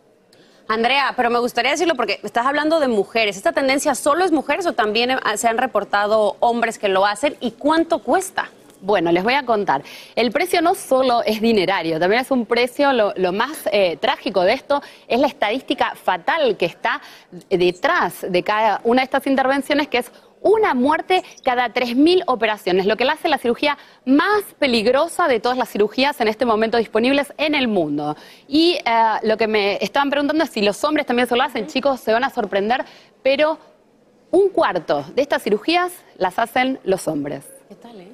Andrea, 0.67 1.13
pero 1.15 1.29
me 1.29 1.39
gustaría 1.39 1.71
decirlo 1.71 1.95
porque 1.95 2.19
estás 2.23 2.45
hablando 2.45 2.79
de 2.79 2.89
mujeres. 2.89 3.37
¿Esta 3.37 3.53
tendencia 3.53 3.95
solo 3.95 4.25
es 4.25 4.31
mujeres 4.31 4.65
o 4.65 4.73
también 4.73 5.17
se 5.35 5.47
han 5.47 5.57
reportado 5.57 6.35
hombres 6.41 6.77
que 6.77 6.89
lo 6.89 7.05
hacen? 7.05 7.37
¿Y 7.39 7.51
cuánto 7.51 7.99
cuesta? 7.99 8.49
Bueno, 8.81 9.11
les 9.11 9.23
voy 9.23 9.33
a 9.33 9.43
contar. 9.43 9.81
El 10.15 10.31
precio 10.31 10.61
no 10.61 10.75
solo 10.75 11.23
es 11.23 11.41
dinerario, 11.41 11.99
también 11.99 12.21
es 12.21 12.31
un 12.31 12.45
precio, 12.45 12.91
lo, 12.93 13.31
más 13.31 13.67
eh, 13.71 13.97
trágico 13.97 14.41
de 14.41 14.53
esto 14.53 14.83
es 15.07 15.19
la 15.19 15.27
estadística 15.27 15.95
fatal 15.95 16.57
que 16.57 16.65
está 16.65 17.01
detrás 17.49 18.25
de 18.29 18.43
cada 18.43 18.81
una 18.83 19.01
de 19.01 19.05
estas 19.05 19.25
intervenciones, 19.25 19.87
que 19.87 19.99
es 19.99 20.11
una 20.47 20.73
muerte 20.73 21.23
cada 21.43 21.73
3.000 21.73 22.23
operaciones, 22.27 22.85
lo 22.85 22.95
que 22.95 23.05
le 23.05 23.11
hace 23.11 23.27
la 23.27 23.37
cirugía 23.37 23.77
más 24.05 24.43
peligrosa 24.57 25.27
de 25.27 25.39
todas 25.39 25.57
las 25.57 25.69
cirugías 25.69 26.19
en 26.21 26.27
este 26.27 26.45
momento 26.45 26.77
disponibles 26.77 27.33
en 27.37 27.53
el 27.53 27.67
mundo. 27.67 28.15
Y 28.47 28.73
eh, 28.73 28.81
lo 29.23 29.37
que 29.37 29.47
me 29.47 29.77
estaban 29.83 30.09
preguntando 30.09 30.43
es 30.43 30.49
si 30.49 30.61
los 30.61 30.83
hombres 30.83 31.05
también 31.05 31.27
se 31.27 31.35
lo 31.35 31.43
hacen, 31.43 31.67
chicos, 31.67 31.99
se 31.99 32.13
van 32.13 32.23
a 32.23 32.29
sorprender, 32.29 32.85
pero 33.21 33.57
un 34.31 34.49
cuarto 34.49 35.05
de 35.15 35.21
estas 35.21 35.43
cirugías 35.43 35.91
las 36.17 36.39
hacen 36.39 36.79
los 36.83 37.07
hombres. 37.07 37.45
¿Qué 37.67 37.75
tal, 37.75 37.99
eh? 37.99 38.07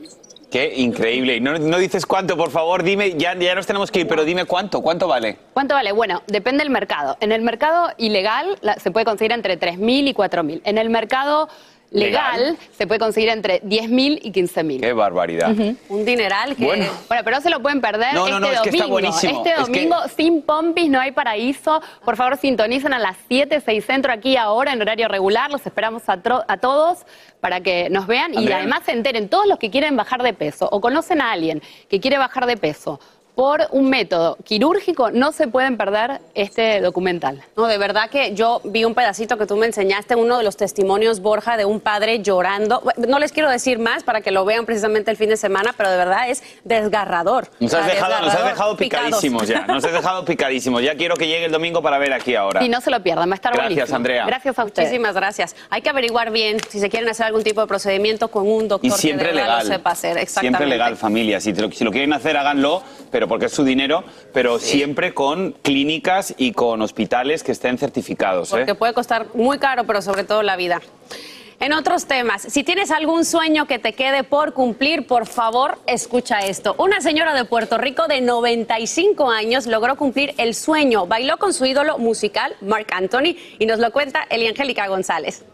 Qué 0.53 0.71
increíble. 0.75 1.39
No, 1.39 1.57
no, 1.57 1.79
dices 1.79 2.05
cuánto, 2.05 2.37
por 2.37 2.51
favor, 2.51 2.83
dime, 2.83 3.17
ya, 3.17 3.35
ya 3.35 3.55
nos 3.55 3.65
tenemos 3.65 3.89
que 3.89 4.01
ir, 4.01 4.07
pero 4.07 4.23
dime 4.23 4.45
cuánto, 4.45 4.83
¿cuánto 4.83 5.07
vale? 5.07 5.39
¿Cuánto 5.51 5.73
vale? 5.73 5.91
Bueno, 5.93 6.21
depende 6.27 6.63
del 6.63 6.71
mercado. 6.71 7.17
En 7.21 7.31
el 7.31 7.41
mercado 7.41 7.89
ilegal 7.97 8.59
se 8.77 8.91
puede 8.91 9.03
conseguir 9.03 9.31
entre 9.31 9.59
3.000 9.59 10.09
y 10.09 10.13
4.000. 10.13 10.61
En 10.63 10.77
el 10.77 10.91
mercado 10.91 11.49
legal, 11.93 12.57
se 12.75 12.88
puede 12.88 13.00
conseguir 13.00 13.29
entre 13.29 13.62
10.000 13.62 14.19
y 14.21 14.31
15.000. 14.31 14.79
Qué 14.81 14.93
barbaridad. 14.93 15.53
Un 15.89 16.05
dineral 16.05 16.55
que... 16.55 16.65
Bueno. 16.65 16.85
pero 17.07 17.31
no 17.31 17.41
se 17.41 17.50
lo 17.50 17.62
pueden 17.62 17.81
perder 17.81 18.13
no, 18.13 18.27
este 18.27 18.31
no, 18.31 18.39
domingo. 18.39 18.55
Es 18.55 18.62
que 18.62 18.69
está 18.69 18.85
buenísimo. 18.88 19.43
Este 19.45 19.62
domingo, 19.62 19.95
sin 20.15 20.41
pompis, 20.41 20.89
no 20.89 21.00
hay 21.00 21.12
paraíso. 21.12 21.81
Por 22.03 22.17
favor, 22.17 22.38
sintonicen 22.38 22.93
a 22.93 23.00
las 23.00 23.15
7, 23.27 23.62
6 23.63 23.85
centro 23.85 24.12
aquí 24.12 24.35
ahora 24.35 24.73
en 24.73 24.81
horario 24.81 25.07
regular. 25.07 25.51
Los 25.51 25.65
esperamos 25.65 26.03
a, 26.09 26.19
a 26.47 26.57
todos 26.57 27.05
para 27.39 27.62
que 27.62 27.89
nos 27.89 28.07
vean 28.07 28.33
y 28.33 28.51
además 28.51 28.81
se 28.85 28.93
enteren 28.93 29.29
todos 29.29 29.47
los 29.47 29.59
que 29.59 29.69
quieren 29.69 29.95
bajar 29.95 30.23
de 30.23 30.33
peso 30.33 30.67
o 30.71 30.81
conocen 30.81 31.21
a 31.21 31.31
alguien 31.31 31.62
que 31.89 32.00
quiere 32.00 32.17
bajar 32.17 32.45
de 32.45 32.57
peso 32.57 33.00
por 33.35 33.67
un 33.71 33.89
método 33.89 34.37
quirúrgico, 34.43 35.11
no 35.11 35.31
se 35.31 35.47
pueden 35.47 35.77
perder 35.77 36.21
este 36.35 36.81
documental. 36.81 37.41
No, 37.57 37.65
de 37.65 37.77
verdad 37.77 38.09
que 38.09 38.35
yo 38.35 38.61
vi 38.63 38.85
un 38.85 38.93
pedacito 38.93 39.37
que 39.37 39.47
tú 39.47 39.55
me 39.55 39.65
enseñaste, 39.65 40.15
uno 40.15 40.37
de 40.37 40.43
los 40.43 40.55
testimonios, 40.55 41.19
Borja, 41.19 41.57
de 41.57 41.65
un 41.65 41.79
padre 41.79 42.21
llorando. 42.21 42.83
No 42.97 43.19
les 43.19 43.31
quiero 43.31 43.49
decir 43.49 43.79
más 43.79 44.03
para 44.03 44.21
que 44.21 44.31
lo 44.31 44.45
vean 44.45 44.65
precisamente 44.65 45.09
el 45.09 45.17
fin 45.17 45.29
de 45.29 45.37
semana, 45.37 45.73
pero 45.75 45.89
de 45.89 45.97
verdad 45.97 46.29
es 46.29 46.43
desgarrador. 46.63 47.49
Nos 47.59 47.73
has, 47.73 47.87
dejado, 47.87 48.77
picadísimos 48.77 49.47
ya, 49.47 49.65
nos 49.65 49.83
has 49.83 49.93
dejado 49.93 50.25
picadísimos. 50.25 50.83
Ya 50.83 50.95
quiero 50.95 51.15
que 51.15 51.27
llegue 51.27 51.45
el 51.45 51.51
domingo 51.51 51.81
para 51.81 51.97
ver 51.97 52.13
aquí 52.13 52.35
ahora. 52.35 52.63
Y 52.63 52.69
no 52.69 52.81
se 52.81 52.91
lo 52.91 53.01
pierdan, 53.01 53.29
va 53.29 53.33
a 53.33 53.35
estar 53.35 53.53
Gracias, 53.53 53.91
Andrea. 53.91 54.25
Gracias 54.25 54.57
a 54.59 54.63
ustedes. 54.63 54.89
Muchísimas 54.89 55.15
gracias. 55.15 55.55
Hay 55.69 55.81
que 55.81 55.89
averiguar 55.89 56.31
bien 56.31 56.57
si 56.69 56.79
se 56.79 56.89
quieren 56.89 57.09
hacer 57.09 57.25
algún 57.25 57.43
tipo 57.43 57.61
de 57.61 57.67
procedimiento 57.67 58.27
con 58.27 58.47
un 58.47 58.67
doctor 58.67 58.87
y 58.87 58.91
siempre 58.91 59.29
que 59.29 59.35
de 59.35 59.41
legal. 59.41 59.67
lo 59.67 59.73
sepa 59.73 59.91
hacer. 59.91 60.17
Exactamente. 60.17 60.57
Siempre 60.57 60.77
legal, 60.77 60.97
familia. 60.97 61.39
Si, 61.39 61.53
si 61.53 61.83
lo 61.83 61.91
quieren 61.91 62.13
hacer, 62.13 62.37
háganlo, 62.37 62.83
pero 63.11 63.22
porque 63.27 63.45
es 63.45 63.51
su 63.51 63.63
dinero 63.63 64.03
pero 64.33 64.59
siempre 64.59 65.13
con 65.13 65.51
clínicas 65.61 66.33
y 66.37 66.51
con 66.51 66.81
hospitales 66.81 67.43
que 67.43 67.51
estén 67.51 67.77
certificados. 67.77 68.49
¿eh? 68.49 68.57
Porque 68.57 68.75
puede 68.75 68.93
costar 68.93 69.27
muy 69.33 69.59
caro, 69.59 69.85
pero 69.85 70.01
sobre 70.01 70.23
todo 70.23 70.43
la 70.43 70.55
vida. 70.55 70.81
En 71.59 71.71
otros 71.71 72.07
temas, 72.07 72.41
si 72.41 72.63
tienes 72.63 72.91
algún 72.91 73.23
sueño 73.23 73.67
que 73.67 73.79
te 73.79 73.93
quede 73.93 74.23
por 74.23 74.53
cumplir, 74.53 75.07
por 75.07 75.27
favor, 75.27 75.77
escucha 75.87 76.39
esto. 76.39 76.75
Una 76.77 76.99
señora 76.99 77.33
de 77.33 77.45
Puerto 77.45 77.77
Rico 77.77 78.07
de 78.07 78.19
95 78.19 79.29
años 79.29 79.65
logró 79.65 79.95
cumplir 79.95 80.33
el 80.37 80.55
sueño. 80.55 81.05
Bailó 81.05 81.37
con 81.37 81.53
su 81.53 81.65
ídolo 81.65 81.97
musical, 81.99 82.53
Mark 82.59 82.87
Anthony, 82.91 83.37
y 83.59 83.65
nos 83.65 83.79
lo 83.79 83.91
cuenta 83.91 84.23
Eliangélica 84.29 84.87
González. 84.87 85.45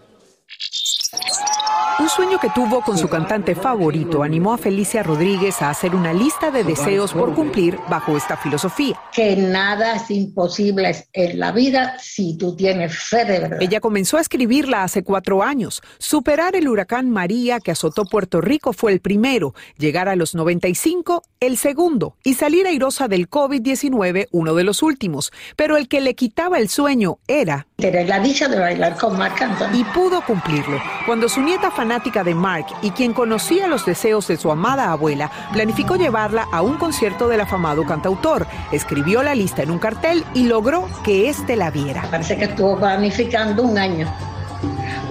Un 1.99 2.07
sueño 2.07 2.39
que 2.39 2.49
tuvo 2.49 2.79
con 2.79 2.97
su 2.97 3.09
cantante 3.09 3.55
favorito 3.55 4.23
animó 4.23 4.53
a 4.53 4.57
Felicia 4.57 5.03
Rodríguez 5.03 5.61
a 5.61 5.69
hacer 5.69 5.93
una 5.93 6.13
lista 6.13 6.49
de 6.49 6.63
deseos 6.63 7.11
por 7.11 7.35
cumplir 7.35 7.77
bajo 7.89 8.15
esta 8.15 8.37
filosofía. 8.37 8.97
Que 9.11 9.35
nada 9.35 9.95
es 9.95 10.09
imposible 10.09 10.95
en 11.11 11.37
la 11.37 11.51
vida 11.51 11.97
si 11.99 12.37
tú 12.37 12.55
tienes 12.55 12.97
fe 12.97 13.25
de 13.25 13.39
verdad. 13.39 13.61
Ella 13.61 13.81
comenzó 13.81 14.15
a 14.15 14.21
escribirla 14.21 14.83
hace 14.83 15.03
cuatro 15.03 15.43
años. 15.43 15.81
Superar 15.97 16.55
el 16.55 16.69
huracán 16.69 17.09
María 17.09 17.59
que 17.59 17.71
azotó 17.71 18.05
Puerto 18.05 18.39
Rico 18.39 18.71
fue 18.71 18.93
el 18.93 19.01
primero, 19.01 19.53
llegar 19.77 20.07
a 20.07 20.15
los 20.15 20.35
95 20.35 21.21
el 21.41 21.57
segundo 21.57 22.15
y 22.23 22.35
salir 22.35 22.65
airosa 22.65 23.09
del 23.09 23.29
COVID-19 23.29 24.29
uno 24.31 24.55
de 24.55 24.63
los 24.63 24.83
últimos. 24.83 25.33
Pero 25.57 25.75
el 25.75 25.89
que 25.89 25.99
le 25.99 26.15
quitaba 26.15 26.59
el 26.59 26.69
sueño 26.69 27.19
era... 27.27 27.68
La 27.79 28.19
dicha 28.19 28.49
de 28.49 28.59
bailar 28.59 28.97
con 28.97 29.17
Marc 29.17 29.41
Anthony. 29.41 29.73
Y 29.73 29.83
pudo 29.85 30.21
cumplirlo. 30.21 30.81
Cuando 31.05 31.29
su 31.29 31.41
nieta 31.41 31.71
fanática 31.71 32.25
de 32.25 32.35
Mark 32.35 32.65
y 32.81 32.91
quien 32.91 33.13
conocía 33.13 33.67
los 33.67 33.85
deseos 33.85 34.27
de 34.27 34.35
su 34.35 34.51
amada 34.51 34.91
abuela, 34.91 35.31
planificó 35.53 35.95
llevarla 35.95 36.45
a 36.51 36.61
un 36.61 36.75
concierto 36.75 37.29
del 37.29 37.39
afamado 37.39 37.85
cantautor. 37.85 38.47
Escribió 38.73 39.23
la 39.23 39.33
lista 39.33 39.63
en 39.63 39.71
un 39.71 39.79
cartel 39.79 40.25
y 40.33 40.43
logró 40.43 40.89
que 41.03 41.29
éste 41.29 41.55
la 41.55 41.71
viera. 41.71 42.03
Parece 42.11 42.37
que 42.37 42.45
estuvo 42.45 42.77
planificando 42.77 43.63
un 43.63 43.77
año 43.77 44.13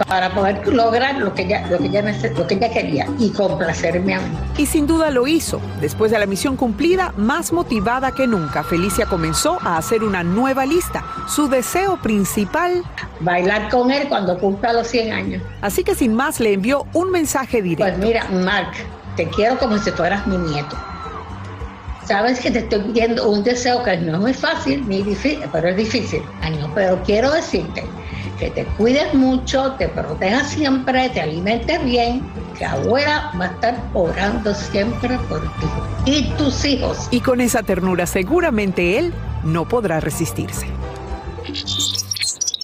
para 0.06 0.34
poder 0.34 0.66
lograr 0.68 1.16
lo 1.16 1.34
que 1.34 1.42
ella, 1.42 1.66
lo 1.68 1.78
que 1.78 1.86
ella, 1.86 2.02
lo 2.36 2.46
que 2.46 2.54
ella 2.54 2.70
quería 2.70 3.06
y 3.18 3.30
complacerme 3.30 4.14
a 4.14 4.20
mí. 4.20 4.36
Y 4.56 4.66
sin 4.66 4.86
duda 4.86 5.10
lo 5.10 5.26
hizo. 5.26 5.60
Después 5.80 6.10
de 6.10 6.18
la 6.18 6.26
misión 6.26 6.56
cumplida, 6.56 7.12
más 7.16 7.52
motivada 7.52 8.12
que 8.12 8.26
nunca, 8.26 8.62
Felicia 8.62 9.06
comenzó 9.06 9.58
a 9.62 9.76
hacer 9.76 10.02
una 10.02 10.22
nueva 10.22 10.66
lista. 10.66 11.04
Su 11.28 11.48
deseo 11.48 12.00
principal... 12.00 12.84
Bailar 13.20 13.68
con 13.70 13.90
él 13.90 14.08
cuando 14.08 14.38
cumpla 14.38 14.72
los 14.72 14.86
100 14.88 15.12
años. 15.12 15.42
Así 15.60 15.82
que 15.82 15.94
sin 15.94 16.14
más 16.14 16.40
le 16.40 16.52
envió 16.52 16.86
un 16.92 17.10
mensaje 17.10 17.62
directo. 17.62 17.96
Pues 17.96 18.06
mira, 18.06 18.26
Mark, 18.30 18.72
te 19.16 19.26
quiero 19.28 19.58
como 19.58 19.78
si 19.78 19.90
fueras 19.90 20.26
mi 20.26 20.36
nieto. 20.36 20.76
Sabes 22.04 22.40
que 22.40 22.50
te 22.50 22.60
estoy 22.60 22.80
pidiendo 22.80 23.28
un 23.28 23.44
deseo 23.44 23.82
que 23.82 23.96
no 23.98 24.14
es 24.14 24.18
muy 24.18 24.34
fácil 24.34 24.88
ni 24.88 25.02
difícil, 25.02 25.44
pero 25.52 25.68
es 25.68 25.76
difícil. 25.76 26.22
pero 26.74 27.02
quiero 27.04 27.30
decirte 27.30 27.84
que 28.38 28.50
te 28.50 28.64
cuides 28.64 29.12
mucho, 29.14 29.72
te 29.72 29.88
protejas 29.88 30.50
siempre, 30.50 31.08
te 31.10 31.20
alimentes 31.20 31.84
bien, 31.84 32.22
que 32.56 32.64
abuela 32.64 33.32
va 33.38 33.46
a 33.46 33.48
estar 33.48 33.82
orando 33.94 34.54
siempre 34.54 35.18
por 35.28 35.40
ti 35.40 35.66
y 36.06 36.22
tus 36.36 36.64
hijos. 36.64 37.08
Y 37.10 37.20
con 37.20 37.40
esa 37.40 37.62
ternura 37.62 38.06
seguramente 38.06 38.98
él 38.98 39.12
no 39.44 39.66
podrá 39.66 40.00
resistirse. 40.00 40.66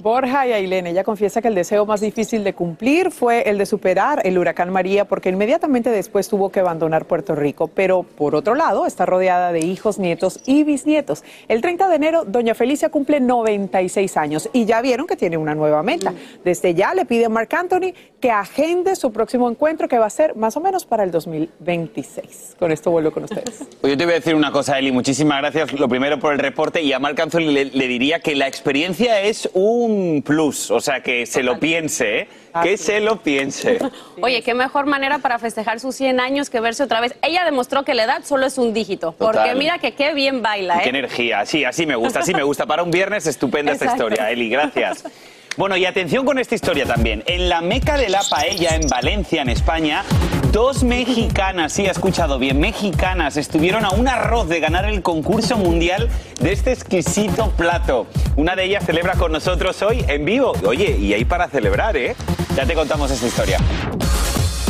Borja 0.04 0.46
y 0.46 0.52
Ailene, 0.52 0.90
ella 0.90 1.02
confiesa 1.02 1.40
que 1.40 1.48
el 1.48 1.54
deseo 1.54 1.86
más 1.86 2.02
difícil 2.02 2.44
de 2.44 2.52
cumplir 2.52 3.10
fue 3.10 3.48
el 3.48 3.56
de 3.56 3.64
superar 3.64 4.20
el 4.26 4.36
huracán 4.36 4.68
María 4.68 5.06
porque 5.06 5.30
inmediatamente 5.30 5.88
después 5.88 6.28
tuvo 6.28 6.52
que 6.52 6.60
abandonar 6.60 7.06
Puerto 7.06 7.34
Rico, 7.34 7.68
pero 7.68 8.02
por 8.02 8.34
otro 8.34 8.54
lado 8.54 8.84
está 8.84 9.06
rodeada 9.06 9.50
de 9.50 9.60
hijos, 9.60 9.98
nietos 9.98 10.40
y 10.44 10.62
bisnietos. 10.62 11.24
El 11.48 11.62
30 11.62 11.88
de 11.88 11.96
enero, 11.96 12.24
doña 12.26 12.54
Felicia 12.54 12.90
cumple 12.90 13.18
96 13.18 14.18
años 14.18 14.50
y 14.52 14.66
ya 14.66 14.82
vieron 14.82 15.06
que 15.06 15.16
tiene 15.16 15.38
una 15.38 15.54
nueva 15.54 15.82
meta. 15.82 16.12
Desde 16.44 16.74
ya 16.74 16.92
le 16.92 17.06
pide 17.06 17.24
a 17.24 17.30
Marc 17.30 17.54
Anthony 17.54 17.94
que 18.20 18.30
agende 18.30 18.96
su 18.96 19.10
próximo 19.10 19.48
encuentro 19.48 19.88
que 19.88 19.98
va 19.98 20.04
a 20.04 20.10
ser 20.10 20.36
más 20.36 20.54
o 20.58 20.60
menos 20.60 20.84
para 20.84 21.04
el 21.04 21.12
2026. 21.12 22.56
Con 22.58 22.72
esto 22.72 22.90
vuelvo 22.90 23.10
con 23.10 23.24
ustedes. 23.24 23.64
Pues 23.80 23.92
yo 23.92 23.98
te 23.98 24.04
voy 24.04 24.12
a 24.12 24.16
decir 24.16 24.34
una 24.34 24.50
cosa, 24.50 24.78
Eli, 24.78 24.92
muchísimas 24.92 25.40
gracias 25.40 25.78
lo 25.78 25.88
primero 25.88 26.18
por 26.18 26.32
el 26.32 26.38
reporte 26.38 26.80
y 26.80 26.92
a 26.94 26.98
Marc 26.98 27.20
Anthony 27.20 27.50
le 27.50 27.88
diría 27.88 28.20
que 28.20 28.34
la 28.34 28.46
experiencia 28.46 29.20
es 29.20 29.50
un 29.52 29.93
plus, 30.24 30.70
o 30.70 30.80
sea, 30.80 31.02
que 31.02 31.26
se 31.26 31.42
lo 31.42 31.58
piense, 31.58 32.20
¿eh? 32.20 32.28
que 32.62 32.76
se 32.76 33.00
lo 33.00 33.22
piense. 33.22 33.78
Oye, 34.20 34.42
qué 34.42 34.54
mejor 34.54 34.86
manera 34.86 35.18
para 35.18 35.38
festejar 35.38 35.80
sus 35.80 35.96
100 35.96 36.20
años 36.20 36.50
que 36.50 36.60
verse 36.60 36.82
otra 36.82 37.00
vez. 37.00 37.14
Ella 37.22 37.44
demostró 37.44 37.84
que 37.84 37.94
la 37.94 38.04
edad 38.04 38.24
solo 38.24 38.46
es 38.46 38.58
un 38.58 38.72
dígito, 38.72 39.12
porque 39.12 39.54
mira 39.54 39.78
que 39.78 39.92
qué 39.92 40.14
bien 40.14 40.42
baila. 40.42 40.78
Qué 40.80 40.86
¿eh? 40.86 40.90
energía, 40.90 41.46
sí, 41.46 41.64
así 41.64 41.86
me 41.86 41.96
gusta, 41.96 42.20
así 42.20 42.34
me 42.34 42.42
gusta. 42.42 42.66
Para 42.66 42.82
un 42.82 42.90
viernes, 42.90 43.26
estupenda 43.26 43.72
esta 43.72 43.86
historia, 43.86 44.30
Eli, 44.30 44.48
gracias. 44.48 45.04
Bueno, 45.56 45.76
y 45.76 45.86
atención 45.86 46.26
con 46.26 46.40
esta 46.40 46.56
historia 46.56 46.84
también. 46.84 47.22
En 47.26 47.48
la 47.48 47.60
meca 47.60 47.96
de 47.96 48.08
la 48.08 48.22
paella, 48.28 48.74
en 48.74 48.88
Valencia, 48.88 49.40
en 49.40 49.48
España, 49.48 50.02
dos 50.50 50.82
mexicanas, 50.82 51.72
sí, 51.72 51.86
ha 51.86 51.92
escuchado 51.92 52.40
bien, 52.40 52.58
mexicanas, 52.58 53.36
estuvieron 53.36 53.84
a 53.84 53.90
un 53.90 54.08
arroz 54.08 54.48
de 54.48 54.58
ganar 54.58 54.84
el 54.84 55.00
concurso 55.02 55.56
mundial 55.56 56.10
de 56.40 56.52
este 56.52 56.72
exquisito 56.72 57.50
plato. 57.52 58.08
Una 58.34 58.56
de 58.56 58.64
ellas 58.64 58.84
celebra 58.84 59.12
con 59.14 59.30
nosotros 59.30 59.80
hoy 59.82 60.04
en 60.08 60.24
vivo. 60.24 60.54
Oye, 60.66 60.96
y 60.98 61.14
ahí 61.14 61.24
para 61.24 61.48
celebrar, 61.48 61.96
¿eh? 61.96 62.16
Ya 62.56 62.66
te 62.66 62.74
contamos 62.74 63.12
esta 63.12 63.26
historia. 63.26 63.58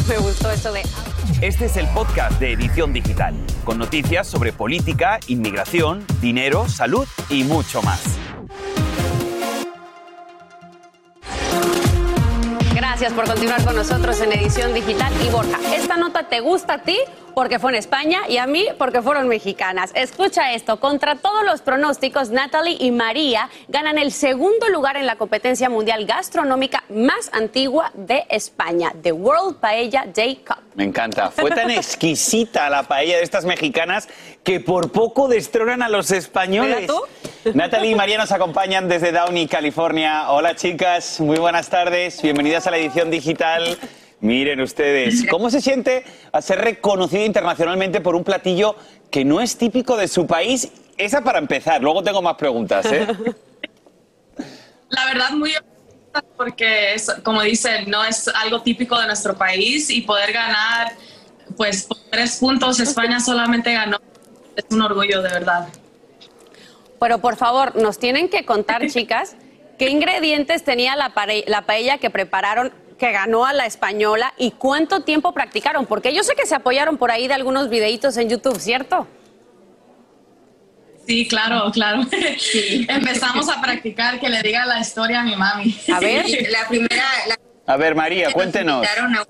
Me 0.06 0.18
gustó 0.18 0.50
eso 0.50 0.70
de... 0.70 0.82
Este 1.40 1.64
es 1.64 1.78
el 1.78 1.86
podcast 1.88 2.38
de 2.38 2.52
Edición 2.52 2.92
Digital, 2.92 3.34
con 3.64 3.78
noticias 3.78 4.26
sobre 4.26 4.52
política, 4.52 5.18
inmigración, 5.28 6.04
dinero, 6.20 6.68
salud 6.68 7.08
y 7.30 7.44
mucho 7.44 7.80
más. 7.80 8.02
Gracias 13.04 13.20
por 13.22 13.34
continuar 13.34 13.62
con 13.66 13.76
nosotros 13.76 14.18
en 14.22 14.32
Edición 14.32 14.72
Digital. 14.72 15.12
Y 15.22 15.28
Borja, 15.28 15.58
¿esta 15.76 15.98
nota 15.98 16.22
te 16.22 16.40
gusta 16.40 16.72
a 16.72 16.78
ti? 16.78 16.96
Porque 17.34 17.58
fue 17.58 17.72
en 17.72 17.76
España 17.76 18.22
y 18.28 18.36
a 18.36 18.46
mí 18.46 18.66
porque 18.78 19.02
fueron 19.02 19.28
mexicanas. 19.28 19.90
Escucha 19.94 20.52
esto, 20.52 20.78
contra 20.78 21.16
todos 21.16 21.44
los 21.44 21.62
pronósticos, 21.62 22.30
Natalie 22.30 22.76
y 22.78 22.90
María 22.90 23.50
ganan 23.68 23.98
el 23.98 24.12
segundo 24.12 24.68
lugar 24.68 24.96
en 24.96 25.06
la 25.06 25.16
competencia 25.16 25.68
mundial 25.68 26.06
gastronómica 26.06 26.84
más 26.88 27.30
antigua 27.32 27.90
de 27.94 28.24
España, 28.28 28.92
The 29.02 29.12
World 29.12 29.56
Paella 29.56 30.04
Day 30.14 30.36
Cup. 30.36 30.58
Me 30.74 30.84
encanta. 30.84 31.30
Fue 31.30 31.50
tan 31.50 31.70
exquisita 31.72 32.70
la 32.70 32.84
paella 32.84 33.16
de 33.16 33.22
estas 33.22 33.44
mexicanas 33.44 34.08
que 34.42 34.60
por 34.60 34.92
poco 34.92 35.28
destronan 35.28 35.82
a 35.82 35.88
los 35.88 36.10
españoles. 36.10 36.86
tú? 36.86 37.00
Natalie 37.52 37.90
y 37.90 37.94
María 37.94 38.18
nos 38.18 38.32
acompañan 38.32 38.88
desde 38.88 39.12
Downey, 39.12 39.48
California. 39.48 40.30
Hola 40.30 40.54
chicas, 40.54 41.20
muy 41.20 41.38
buenas 41.38 41.68
tardes. 41.68 42.22
Bienvenidas 42.22 42.66
a 42.66 42.70
la 42.70 42.78
edición 42.78 43.10
digital. 43.10 43.76
Miren 44.24 44.58
ustedes, 44.62 45.26
¿cómo 45.28 45.50
se 45.50 45.60
siente 45.60 46.02
a 46.32 46.40
ser 46.40 46.58
reconocido 46.58 47.26
internacionalmente 47.26 48.00
por 48.00 48.16
un 48.16 48.24
platillo 48.24 48.74
que 49.10 49.22
no 49.22 49.42
es 49.42 49.58
típico 49.58 49.98
de 49.98 50.08
su 50.08 50.26
país? 50.26 50.70
Esa 50.96 51.20
para 51.20 51.38
empezar, 51.38 51.82
luego 51.82 52.02
tengo 52.02 52.22
más 52.22 52.36
preguntas. 52.36 52.86
¿eh? 52.86 53.06
La 54.88 55.04
verdad, 55.04 55.32
muy 55.32 55.52
porque, 56.38 56.96
como 57.22 57.42
dicen, 57.42 57.90
no 57.90 58.02
es 58.02 58.26
algo 58.28 58.62
típico 58.62 58.98
de 58.98 59.08
nuestro 59.08 59.36
país 59.36 59.90
y 59.90 60.00
poder 60.00 60.32
ganar, 60.32 60.92
pues, 61.58 61.82
por 61.82 61.98
tres 62.10 62.38
puntos, 62.38 62.80
España 62.80 63.20
solamente 63.20 63.74
ganó. 63.74 63.98
Es 64.56 64.64
un 64.70 64.80
orgullo, 64.80 65.20
de 65.20 65.28
verdad. 65.28 65.68
Pero 66.98 67.18
por 67.18 67.36
favor, 67.36 67.76
nos 67.76 67.98
tienen 67.98 68.30
que 68.30 68.46
contar, 68.46 68.86
chicas, 68.90 69.36
qué 69.78 69.90
ingredientes 69.90 70.64
tenía 70.64 70.96
la, 70.96 71.12
la 71.46 71.66
paella 71.66 71.98
que 71.98 72.08
prepararon 72.08 72.72
que 73.04 73.12
ganó 73.12 73.44
a 73.44 73.52
la 73.52 73.66
española 73.66 74.32
y 74.38 74.52
cuánto 74.52 75.02
tiempo 75.02 75.34
practicaron, 75.34 75.84
porque 75.84 76.14
yo 76.14 76.22
sé 76.22 76.34
que 76.34 76.46
se 76.46 76.54
apoyaron 76.54 76.96
por 76.96 77.10
ahí 77.10 77.28
de 77.28 77.34
algunos 77.34 77.68
videitos 77.68 78.16
en 78.16 78.30
YouTube, 78.30 78.58
¿cierto? 78.58 79.06
Sí, 81.06 81.28
claro, 81.28 81.70
claro. 81.70 82.00
Empezamos 82.88 83.50
a 83.50 83.60
practicar 83.60 84.18
que 84.18 84.30
le 84.30 84.40
diga 84.40 84.64
la 84.64 84.80
historia 84.80 85.20
a 85.20 85.22
mi 85.22 85.36
mami. 85.36 85.78
A 85.92 86.00
ver, 86.00 86.24
la 86.50 86.66
primera. 86.66 87.04
a 87.66 87.76
ver, 87.76 87.94
María, 87.94 88.32
cuéntenos. 88.32 88.82
la 88.82 89.26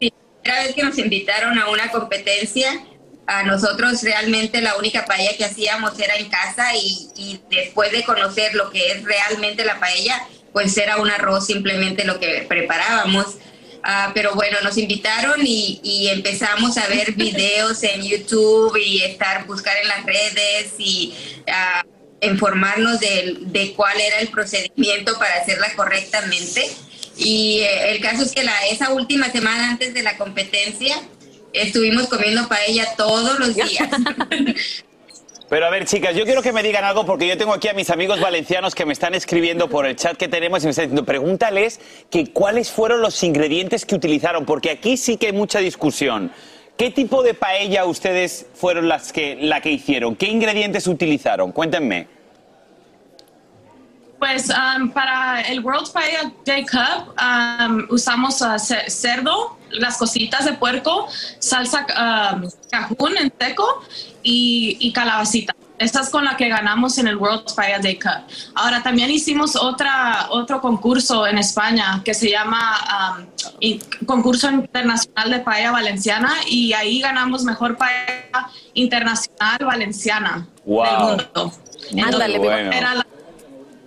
primera 0.00 0.64
vez 0.64 0.74
que 0.74 0.82
nos 0.82 0.98
invitaron 0.98 1.56
a 1.56 1.70
una 1.70 1.88
competencia, 1.92 2.84
a 3.28 3.44
nosotros 3.44 4.02
realmente 4.02 4.60
la 4.60 4.76
única 4.76 5.04
paella 5.04 5.36
que 5.36 5.44
hacíamos 5.44 5.96
era 6.00 6.16
en 6.16 6.28
casa 6.28 6.74
y, 6.74 7.40
después 7.48 7.92
de 7.92 8.02
conocer 8.02 8.56
lo 8.56 8.70
que 8.70 8.90
es 8.90 9.04
realmente 9.04 9.64
la 9.64 9.78
paella, 9.78 10.26
pues 10.52 10.76
era 10.76 10.98
un 10.98 11.10
arroz 11.10 11.46
simplemente 11.46 12.04
lo 12.04 12.18
que 12.18 12.44
preparábamos. 12.48 13.36
Ah, 13.82 14.10
pero 14.12 14.34
bueno, 14.34 14.58
nos 14.62 14.76
invitaron 14.76 15.40
y, 15.42 16.08
empezamos 16.12 16.76
a 16.76 16.86
ver 16.88 17.12
videos 17.12 17.82
en 17.82 18.02
YouTube 18.02 18.76
y 18.76 19.02
estar, 19.02 19.46
buscar 19.46 19.74
en 19.78 19.88
las 19.88 20.04
redes 20.04 20.74
y 20.78 21.14
uh, 21.46 22.26
informarnos 22.26 23.00
de, 23.00 23.38
de, 23.40 23.72
cuál 23.72 23.98
era 23.98 24.18
el 24.18 24.28
procedimiento 24.28 25.18
para 25.18 25.36
hacerla 25.36 25.72
correctamente. 25.76 26.70
Y 27.16 27.60
eh, 27.60 27.92
el 27.92 28.00
caso 28.00 28.22
es 28.22 28.32
que 28.32 28.42
la, 28.42 28.66
esa 28.66 28.92
última 28.92 29.30
semana 29.30 29.70
antes 29.70 29.94
de 29.94 30.02
la 30.02 30.18
competencia, 30.18 31.00
estuvimos 31.52 32.08
comiendo 32.08 32.48
paella 32.48 32.86
todos 32.96 33.38
los 33.38 33.54
días. 33.54 33.88
Pero 35.50 35.66
a 35.66 35.70
ver, 35.70 35.84
chicas, 35.84 36.14
yo 36.14 36.24
quiero 36.24 36.42
que 36.42 36.52
me 36.52 36.62
digan 36.62 36.84
algo 36.84 37.04
porque 37.04 37.26
yo 37.26 37.36
tengo 37.36 37.52
aquí 37.52 37.66
a 37.66 37.72
mis 37.72 37.90
amigos 37.90 38.20
valencianos 38.20 38.72
que 38.72 38.86
me 38.86 38.92
están 38.92 39.16
escribiendo 39.16 39.68
por 39.68 39.84
el 39.84 39.96
chat 39.96 40.16
que 40.16 40.28
tenemos 40.28 40.62
y 40.62 40.66
me 40.66 40.70
están 40.70 40.84
diciendo, 40.84 41.04
pregúntales 41.04 41.80
que 42.08 42.32
cuáles 42.32 42.70
fueron 42.70 43.00
los 43.00 43.20
ingredientes 43.24 43.84
que 43.84 43.96
utilizaron, 43.96 44.46
porque 44.46 44.70
aquí 44.70 44.96
sí 44.96 45.16
que 45.16 45.26
hay 45.26 45.32
mucha 45.32 45.58
discusión. 45.58 46.30
¿Qué 46.76 46.92
tipo 46.92 47.24
de 47.24 47.34
paella 47.34 47.84
ustedes 47.84 48.46
fueron 48.54 48.86
las 48.86 49.12
que, 49.12 49.38
la 49.40 49.60
que 49.60 49.72
hicieron? 49.72 50.14
¿Qué 50.14 50.28
ingredientes 50.28 50.86
utilizaron? 50.86 51.50
Cuéntenme. 51.50 52.06
Pues 54.20 54.50
um, 54.50 54.90
para 54.90 55.40
el 55.40 55.64
World 55.64 55.90
Paella 55.92 56.32
Day 56.44 56.64
Cup 56.64 57.16
um, 57.20 57.86
usamos 57.90 58.40
uh, 58.40 58.56
cerdo, 58.86 59.58
las 59.72 59.98
cositas 59.98 60.44
de 60.44 60.54
puerco, 60.54 61.08
salsa 61.38 61.86
um, 62.34 62.48
cajún 62.70 63.16
en 63.16 63.32
seco 63.38 63.82
y, 64.22 64.76
y, 64.80 64.92
calabacita. 64.92 65.54
Esta 65.78 66.02
es 66.02 66.10
con 66.10 66.26
la 66.26 66.36
que 66.36 66.48
ganamos 66.48 66.98
en 66.98 67.08
el 67.08 67.16
World 67.16 67.54
Paella 67.54 67.78
Day 67.78 67.98
Cup. 67.98 68.22
Ahora 68.54 68.82
también 68.82 69.10
hicimos 69.10 69.56
otra, 69.56 70.26
otro 70.28 70.60
concurso 70.60 71.26
en 71.26 71.38
España 71.38 72.02
que 72.04 72.12
se 72.12 72.30
llama 72.30 73.26
Concurso 74.04 74.50
Internacional 74.50 75.30
de 75.30 75.40
Paella 75.40 75.72
Valenciana 75.72 76.34
y 76.46 76.74
ahí 76.74 77.00
ganamos 77.00 77.44
mejor 77.44 77.78
paella 77.78 78.50
internacional 78.74 79.58
valenciana 79.64 80.46
del 80.66 80.98
mundo. 80.98 81.52
Ándale, 82.04 82.76
era 82.76 82.96
la 82.96 83.06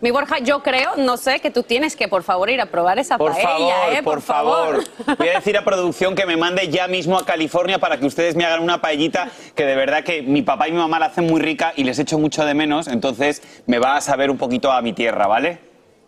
mi 0.03 0.11
Borja, 0.11 0.39
yo 0.39 0.61
creo, 0.61 0.97
no 0.97 1.15
sé, 1.15 1.39
que 1.39 1.49
tú 1.49 1.63
tienes 1.63 1.95
que 1.95 2.09
por 2.09 2.23
favor 2.23 2.49
ir 2.49 2.59
a 2.59 2.65
probar 2.65 2.99
esa 2.99 3.17
por 3.17 3.31
paella, 3.31 3.47
favor, 3.47 3.93
¿eh? 3.93 4.03
Por, 4.03 4.21
favor. 4.21 4.83
Voy 5.17 5.29
a 5.29 5.35
decir 5.35 5.57
a 5.57 5.63
producción 5.63 6.13
que 6.13 6.25
me 6.25 6.35
mande 6.35 6.67
ya 6.67 6.89
mismo 6.89 7.17
a 7.17 7.25
California 7.25 7.79
para 7.79 7.97
que 7.97 8.05
ustedes 8.05 8.35
me 8.35 8.43
hagan 8.43 8.61
una 8.61 8.81
paellita 8.81 9.31
que 9.55 9.65
de 9.65 9.77
verdad 9.77 10.03
que 10.03 10.21
mi 10.21 10.41
papá 10.41 10.67
y 10.67 10.73
mi 10.73 10.77
mamá 10.77 10.99
la 10.99 11.05
hacen 11.05 11.25
muy 11.25 11.39
rica 11.39 11.71
y 11.77 11.85
les 11.85 11.99
echo 11.99 12.19
mucho 12.19 12.43
de 12.43 12.53
menos, 12.53 12.89
entonces 12.89 13.41
me 13.65 13.79
va 13.79 13.95
a 13.95 14.01
saber 14.01 14.29
un 14.29 14.37
poquito 14.37 14.73
a 14.73 14.81
mi 14.81 14.91
tierra, 14.91 15.25
¿vale? 15.25 15.59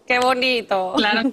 Qué 0.06 0.20
bonito. 0.20 0.96
Claro. 0.98 1.32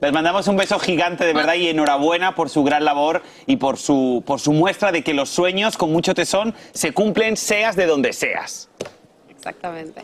Les 0.00 0.12
mandamos 0.12 0.48
un 0.48 0.56
beso 0.56 0.80
gigante 0.80 1.24
de 1.24 1.32
verdad 1.32 1.54
y 1.54 1.68
enhorabuena 1.68 2.34
por 2.34 2.50
su 2.50 2.64
gran 2.64 2.84
labor 2.84 3.22
y 3.46 3.58
por 3.58 3.78
su, 3.78 4.24
por 4.26 4.40
su 4.40 4.52
muestra 4.52 4.90
de 4.90 5.04
que 5.04 5.14
los 5.14 5.28
sueños 5.28 5.76
con 5.76 5.92
mucho 5.92 6.14
tesón 6.14 6.52
se 6.72 6.92
cumplen 6.92 7.36
seas 7.36 7.76
de 7.76 7.86
donde 7.86 8.12
seas. 8.12 8.68
Exactamente. 9.28 10.02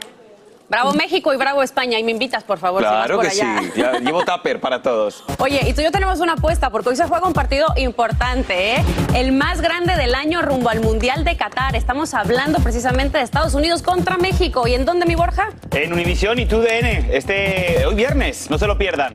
Bravo 0.68 0.92
México 0.92 1.32
y 1.32 1.36
bravo 1.36 1.62
España. 1.62 1.98
Y 1.98 2.04
me 2.04 2.10
invitas, 2.10 2.44
por 2.44 2.58
favor. 2.58 2.82
Claro 2.82 3.22
si 3.22 3.28
que 3.28 3.34
sí. 3.34 3.82
llevo 4.02 4.22
tupper 4.24 4.60
para 4.60 4.82
todos. 4.82 5.24
Oye, 5.38 5.60
y 5.66 5.72
tú 5.72 5.80
y 5.80 5.84
yo 5.84 5.90
tenemos 5.90 6.20
una 6.20 6.34
apuesta 6.34 6.70
porque 6.70 6.90
hoy 6.90 6.96
se 6.96 7.06
juega 7.06 7.26
un 7.26 7.32
partido 7.32 7.66
importante, 7.76 8.74
¿eh? 8.74 8.84
El 9.14 9.32
más 9.32 9.62
grande 9.62 9.96
del 9.96 10.14
año 10.14 10.42
rumbo 10.42 10.68
al 10.68 10.80
Mundial 10.80 11.24
de 11.24 11.36
Qatar. 11.36 11.74
Estamos 11.74 12.12
hablando 12.12 12.58
precisamente 12.58 13.18
de 13.18 13.24
Estados 13.24 13.54
Unidos 13.54 13.82
contra 13.82 14.18
México. 14.18 14.68
¿Y 14.68 14.74
en 14.74 14.84
dónde, 14.84 15.06
mi 15.06 15.14
Borja? 15.14 15.50
En 15.70 15.92
Univisión 15.92 16.38
y 16.38 16.46
TUDN. 16.46 17.10
Este 17.12 17.86
hoy 17.86 17.94
viernes. 17.94 18.50
No 18.50 18.58
se 18.58 18.66
lo 18.66 18.76
pierdan. 18.76 19.14